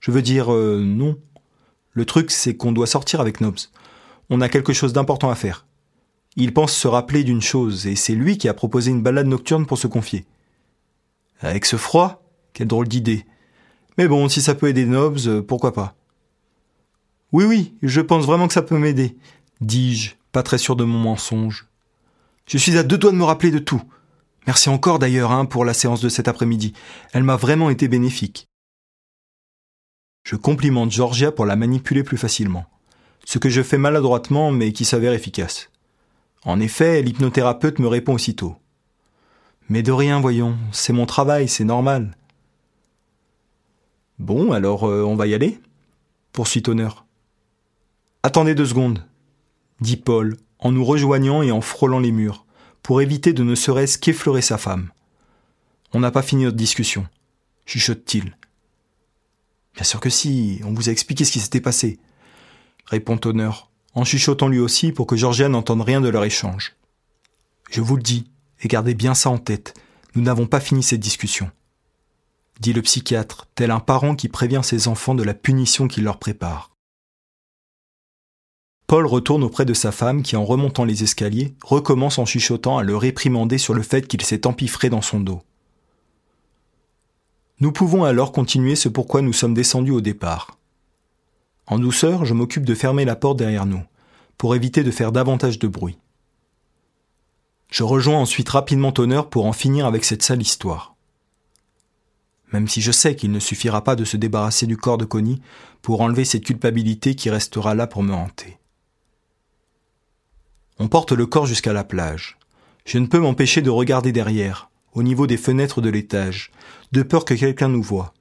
Je 0.00 0.10
veux 0.10 0.20
dire, 0.20 0.52
euh, 0.52 0.84
non. 0.84 1.18
Le 1.92 2.04
truc, 2.04 2.30
c'est 2.30 2.54
qu'on 2.54 2.72
doit 2.72 2.86
sortir 2.86 3.22
avec 3.22 3.40
Nobs. 3.40 3.56
On 4.28 4.42
a 4.42 4.50
quelque 4.50 4.74
chose 4.74 4.92
d'important 4.92 5.30
à 5.30 5.34
faire. 5.34 5.64
Il 6.36 6.52
pense 6.52 6.74
se 6.74 6.88
rappeler 6.88 7.24
d'une 7.24 7.40
chose, 7.40 7.86
et 7.86 7.96
c'est 7.96 8.14
lui 8.14 8.36
qui 8.36 8.50
a 8.50 8.54
proposé 8.54 8.90
une 8.90 9.02
balade 9.02 9.28
nocturne 9.28 9.64
pour 9.64 9.78
se 9.78 9.86
confier. 9.86 10.26
Avec 11.40 11.64
ce 11.64 11.76
froid 11.76 12.22
Quelle 12.52 12.68
drôle 12.68 12.88
d'idée. 12.88 13.24
Mais 13.96 14.08
bon, 14.08 14.28
si 14.28 14.42
ça 14.42 14.54
peut 14.54 14.68
aider 14.68 14.86
Nobs, 14.86 15.26
euh, 15.26 15.42
pourquoi 15.42 15.72
pas. 15.72 15.94
Oui, 17.32 17.44
oui, 17.44 17.74
je 17.82 18.00
pense 18.00 18.26
vraiment 18.26 18.46
que 18.46 18.54
ça 18.54 18.62
peut 18.62 18.78
m'aider, 18.78 19.16
dis-je, 19.60 20.14
pas 20.32 20.42
très 20.42 20.58
sûr 20.58 20.76
de 20.76 20.84
mon 20.84 20.98
mensonge. 20.98 21.66
Je 22.46 22.58
suis 22.58 22.76
à 22.78 22.82
deux 22.82 22.98
doigts 22.98 23.12
de 23.12 23.16
me 23.16 23.24
rappeler 23.24 23.50
de 23.50 23.58
tout. 23.58 23.82
Merci 24.46 24.68
encore 24.68 24.98
d'ailleurs 24.98 25.32
hein, 25.32 25.46
pour 25.46 25.64
la 25.64 25.74
séance 25.74 26.00
de 26.00 26.08
cet 26.08 26.28
après-midi. 26.28 26.74
Elle 27.12 27.22
m'a 27.22 27.36
vraiment 27.36 27.70
été 27.70 27.88
bénéfique. 27.88 28.46
Je 30.24 30.36
complimente 30.36 30.90
Georgia 30.92 31.32
pour 31.32 31.46
la 31.46 31.56
manipuler 31.56 32.02
plus 32.02 32.16
facilement, 32.16 32.66
ce 33.24 33.38
que 33.38 33.48
je 33.48 33.62
fais 33.62 33.78
maladroitement 33.78 34.50
mais 34.50 34.72
qui 34.72 34.84
s'avère 34.84 35.12
efficace. 35.12 35.70
En 36.44 36.60
effet, 36.60 37.02
l'hypnothérapeute 37.02 37.78
me 37.78 37.88
répond 37.88 38.14
aussitôt. 38.14 38.56
Mais 39.68 39.82
de 39.82 39.92
rien, 39.92 40.20
voyons, 40.20 40.56
c'est 40.72 40.92
mon 40.92 41.06
travail, 41.06 41.48
c'est 41.48 41.64
normal. 41.64 42.16
Bon, 44.18 44.52
alors 44.52 44.84
euh, 44.84 45.02
on 45.02 45.16
va 45.16 45.26
y 45.26 45.34
aller? 45.34 45.58
Poursuit 46.32 46.62
Honneur. 46.68 47.04
Attendez 48.22 48.54
deux 48.54 48.66
secondes, 48.66 49.04
dit 49.80 49.96
Paul, 49.96 50.36
en 50.58 50.72
nous 50.72 50.84
rejoignant 50.84 51.42
et 51.42 51.50
en 51.50 51.60
frôlant 51.60 51.98
les 51.98 52.12
murs, 52.12 52.46
pour 52.82 53.02
éviter 53.02 53.32
de 53.32 53.42
ne 53.42 53.54
serait-ce 53.54 53.98
qu'effleurer 53.98 54.42
sa 54.42 54.56
femme. 54.56 54.90
On 55.92 56.00
n'a 56.00 56.10
pas 56.10 56.22
fini 56.22 56.44
notre 56.44 56.56
discussion, 56.56 57.06
chuchote-t-il. 57.66 58.36
Bien 59.74 59.84
sûr 59.84 60.00
que 60.00 60.10
si, 60.10 60.60
on 60.64 60.72
vous 60.72 60.88
a 60.88 60.92
expliqué 60.92 61.24
ce 61.24 61.32
qui 61.32 61.40
s'était 61.40 61.60
passé, 61.60 61.98
répond 62.86 63.18
Honneur, 63.24 63.70
en 63.94 64.04
chuchotant 64.04 64.48
lui 64.48 64.60
aussi 64.60 64.92
pour 64.92 65.06
que 65.06 65.16
Georgia 65.16 65.48
n'entende 65.48 65.82
rien 65.82 66.00
de 66.00 66.08
leur 66.08 66.24
échange. 66.24 66.76
Je 67.70 67.80
vous 67.80 67.96
le 67.96 68.02
dis, 68.02 68.30
et 68.60 68.68
gardez 68.68 68.94
bien 68.94 69.14
ça 69.14 69.30
en 69.30 69.38
tête, 69.38 69.74
nous 70.14 70.22
n'avons 70.22 70.46
pas 70.46 70.60
fini 70.60 70.82
cette 70.82 71.00
discussion 71.00 71.50
dit 72.60 72.72
le 72.72 72.82
psychiatre, 72.82 73.46
tel 73.54 73.70
un 73.70 73.80
parent 73.80 74.14
qui 74.14 74.28
prévient 74.28 74.60
ses 74.62 74.88
enfants 74.88 75.14
de 75.14 75.22
la 75.22 75.34
punition 75.34 75.88
qu'il 75.88 76.04
leur 76.04 76.18
prépare. 76.18 76.70
Paul 78.86 79.06
retourne 79.06 79.42
auprès 79.42 79.64
de 79.64 79.74
sa 79.74 79.92
femme 79.92 80.22
qui, 80.22 80.36
en 80.36 80.44
remontant 80.44 80.84
les 80.84 81.02
escaliers, 81.02 81.54
recommence 81.64 82.18
en 82.18 82.26
chuchotant 82.26 82.78
à 82.78 82.82
le 82.82 82.96
réprimander 82.96 83.58
sur 83.58 83.74
le 83.74 83.82
fait 83.82 84.06
qu'il 84.06 84.22
s'est 84.22 84.46
empiffré 84.46 84.90
dans 84.90 85.02
son 85.02 85.20
dos. 85.20 85.42
Nous 87.60 87.72
pouvons 87.72 88.04
alors 88.04 88.30
continuer 88.30 88.76
ce 88.76 88.88
pourquoi 88.88 89.22
nous 89.22 89.32
sommes 89.32 89.54
descendus 89.54 89.92
au 89.92 90.00
départ. 90.00 90.58
En 91.66 91.78
douceur, 91.78 92.24
je 92.24 92.34
m'occupe 92.34 92.66
de 92.66 92.74
fermer 92.74 93.04
la 93.04 93.16
porte 93.16 93.38
derrière 93.38 93.64
nous, 93.64 93.82
pour 94.36 94.54
éviter 94.54 94.84
de 94.84 94.90
faire 94.90 95.12
davantage 95.12 95.58
de 95.58 95.66
bruit. 95.66 95.98
Je 97.70 97.82
rejoins 97.82 98.18
ensuite 98.18 98.50
rapidement 98.50 98.92
Honneur 98.98 99.30
pour 99.30 99.46
en 99.46 99.52
finir 99.52 99.86
avec 99.86 100.04
cette 100.04 100.22
sale 100.22 100.42
histoire 100.42 100.93
même 102.54 102.68
si 102.68 102.80
je 102.80 102.92
sais 102.92 103.16
qu'il 103.16 103.32
ne 103.32 103.40
suffira 103.40 103.82
pas 103.82 103.96
de 103.96 104.04
se 104.04 104.16
débarrasser 104.16 104.68
du 104.68 104.76
corps 104.76 104.96
de 104.96 105.04
Connie 105.04 105.42
pour 105.82 106.02
enlever 106.02 106.24
cette 106.24 106.44
culpabilité 106.44 107.16
qui 107.16 107.28
restera 107.28 107.74
là 107.74 107.88
pour 107.88 108.04
me 108.04 108.14
hanter. 108.14 108.58
On 110.78 110.86
porte 110.86 111.10
le 111.10 111.26
corps 111.26 111.46
jusqu'à 111.46 111.72
la 111.72 111.82
plage. 111.82 112.38
Je 112.84 112.98
ne 112.98 113.08
peux 113.08 113.18
m'empêcher 113.18 113.60
de 113.60 113.70
regarder 113.70 114.12
derrière, 114.12 114.70
au 114.92 115.02
niveau 115.02 115.26
des 115.26 115.36
fenêtres 115.36 115.80
de 115.80 115.88
l'étage, 115.88 116.52
de 116.92 117.02
peur 117.02 117.24
que 117.24 117.34
quelqu'un 117.34 117.68
nous 117.68 117.82
voie. 117.82 118.14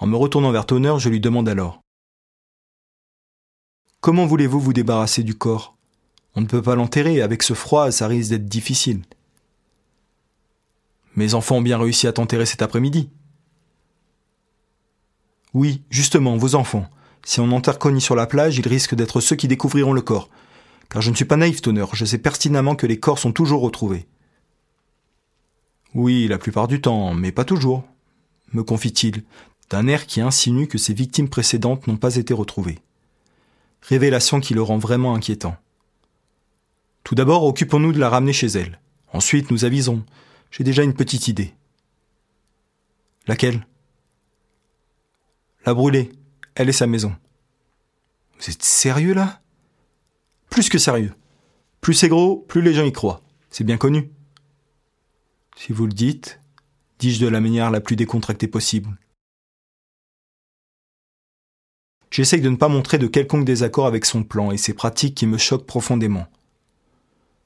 En 0.00 0.08
me 0.08 0.16
retournant 0.16 0.50
vers 0.50 0.66
Tonnerre, 0.66 0.98
je 0.98 1.08
lui 1.08 1.20
demande 1.20 1.48
alors 1.48 1.82
Comment 4.00 4.26
voulez-vous 4.26 4.58
vous 4.58 4.72
débarrasser 4.72 5.22
du 5.22 5.36
corps? 5.36 5.76
On 6.34 6.40
ne 6.40 6.46
peut 6.46 6.62
pas 6.62 6.74
l'enterrer, 6.74 7.22
avec 7.22 7.44
ce 7.44 7.54
froid, 7.54 7.92
ça 7.92 8.08
risque 8.08 8.30
d'être 8.30 8.46
difficile. 8.46 9.02
Mes 11.14 11.34
enfants 11.34 11.58
ont 11.58 11.62
bien 11.62 11.78
réussi 11.78 12.08
à 12.08 12.12
t'enterrer 12.12 12.44
cet 12.44 12.60
après-midi, 12.60 13.08
Oui, 15.56 15.80
justement, 15.88 16.36
vos 16.36 16.54
enfants. 16.54 16.86
Si 17.24 17.40
on 17.40 17.50
enterre 17.50 17.78
sur 17.98 18.14
la 18.14 18.26
plage, 18.26 18.58
ils 18.58 18.68
risquent 18.68 18.94
d'être 18.94 19.22
ceux 19.22 19.36
qui 19.36 19.48
découvriront 19.48 19.94
le 19.94 20.02
corps. 20.02 20.28
Car 20.90 21.00
je 21.00 21.08
ne 21.08 21.16
suis 21.16 21.24
pas 21.24 21.38
naïf, 21.38 21.62
Tonnerre, 21.62 21.94
je 21.94 22.04
sais 22.04 22.18
pertinemment 22.18 22.76
que 22.76 22.86
les 22.86 23.00
corps 23.00 23.18
sont 23.18 23.32
toujours 23.32 23.62
retrouvés. 23.62 24.06
Oui, 25.94 26.28
la 26.28 26.36
plupart 26.36 26.68
du 26.68 26.82
temps, 26.82 27.14
mais 27.14 27.32
pas 27.32 27.46
toujours, 27.46 27.84
me 28.52 28.62
confie-t-il, 28.62 29.24
d'un 29.70 29.86
air 29.86 30.06
qui 30.06 30.20
insinue 30.20 30.68
que 30.68 30.76
ses 30.76 30.92
victimes 30.92 31.30
précédentes 31.30 31.86
n'ont 31.86 31.96
pas 31.96 32.16
été 32.16 32.34
retrouvées. 32.34 32.80
Révélation 33.80 34.40
qui 34.40 34.52
le 34.52 34.60
rend 34.60 34.76
vraiment 34.76 35.14
inquiétant. 35.14 35.56
Tout 37.02 37.14
d'abord, 37.14 37.44
occupons-nous 37.44 37.94
de 37.94 37.98
la 37.98 38.10
ramener 38.10 38.34
chez 38.34 38.48
elle. 38.48 38.78
Ensuite, 39.10 39.50
nous 39.50 39.64
avisons. 39.64 40.04
J'ai 40.50 40.64
déjà 40.64 40.82
une 40.82 40.92
petite 40.92 41.28
idée. 41.28 41.54
Laquelle? 43.26 43.66
La 45.66 45.74
brûler. 45.74 46.12
Elle 46.54 46.68
et 46.68 46.72
sa 46.72 46.86
maison. 46.86 47.14
Vous 48.38 48.50
êtes 48.50 48.62
sérieux 48.62 49.14
là? 49.14 49.42
Plus 50.48 50.68
que 50.68 50.78
sérieux. 50.78 51.12
Plus 51.80 51.94
c'est 51.94 52.08
gros, 52.08 52.36
plus 52.36 52.62
les 52.62 52.72
gens 52.72 52.84
y 52.84 52.92
croient. 52.92 53.20
C'est 53.50 53.64
bien 53.64 53.76
connu. 53.76 54.12
Si 55.56 55.72
vous 55.72 55.86
le 55.86 55.92
dites, 55.92 56.40
dis-je 57.00 57.20
de 57.20 57.28
la 57.28 57.40
manière 57.40 57.72
la 57.72 57.80
plus 57.80 57.96
décontractée 57.96 58.46
possible. 58.46 58.96
J'essaye 62.12 62.40
de 62.40 62.48
ne 62.48 62.56
pas 62.56 62.68
montrer 62.68 62.98
de 62.98 63.08
quelconque 63.08 63.44
désaccord 63.44 63.86
avec 63.86 64.04
son 64.04 64.22
plan 64.22 64.52
et 64.52 64.56
ses 64.58 64.72
pratiques 64.72 65.16
qui 65.16 65.26
me 65.26 65.36
choquent 65.36 65.66
profondément. 65.66 66.28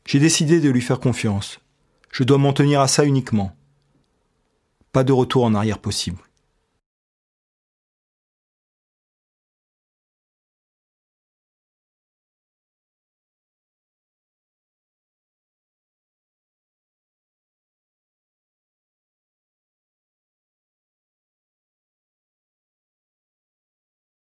J'ai 0.04 0.20
décidé 0.20 0.60
de 0.60 0.68
lui 0.68 0.82
faire 0.82 1.00
confiance. 1.00 1.58
Je 2.12 2.24
dois 2.24 2.38
m'en 2.38 2.52
tenir 2.52 2.82
à 2.82 2.88
ça 2.88 3.06
uniquement. 3.06 3.56
Pas 4.92 5.04
de 5.04 5.12
retour 5.12 5.44
en 5.44 5.54
arrière 5.54 5.78
possible. 5.78 6.20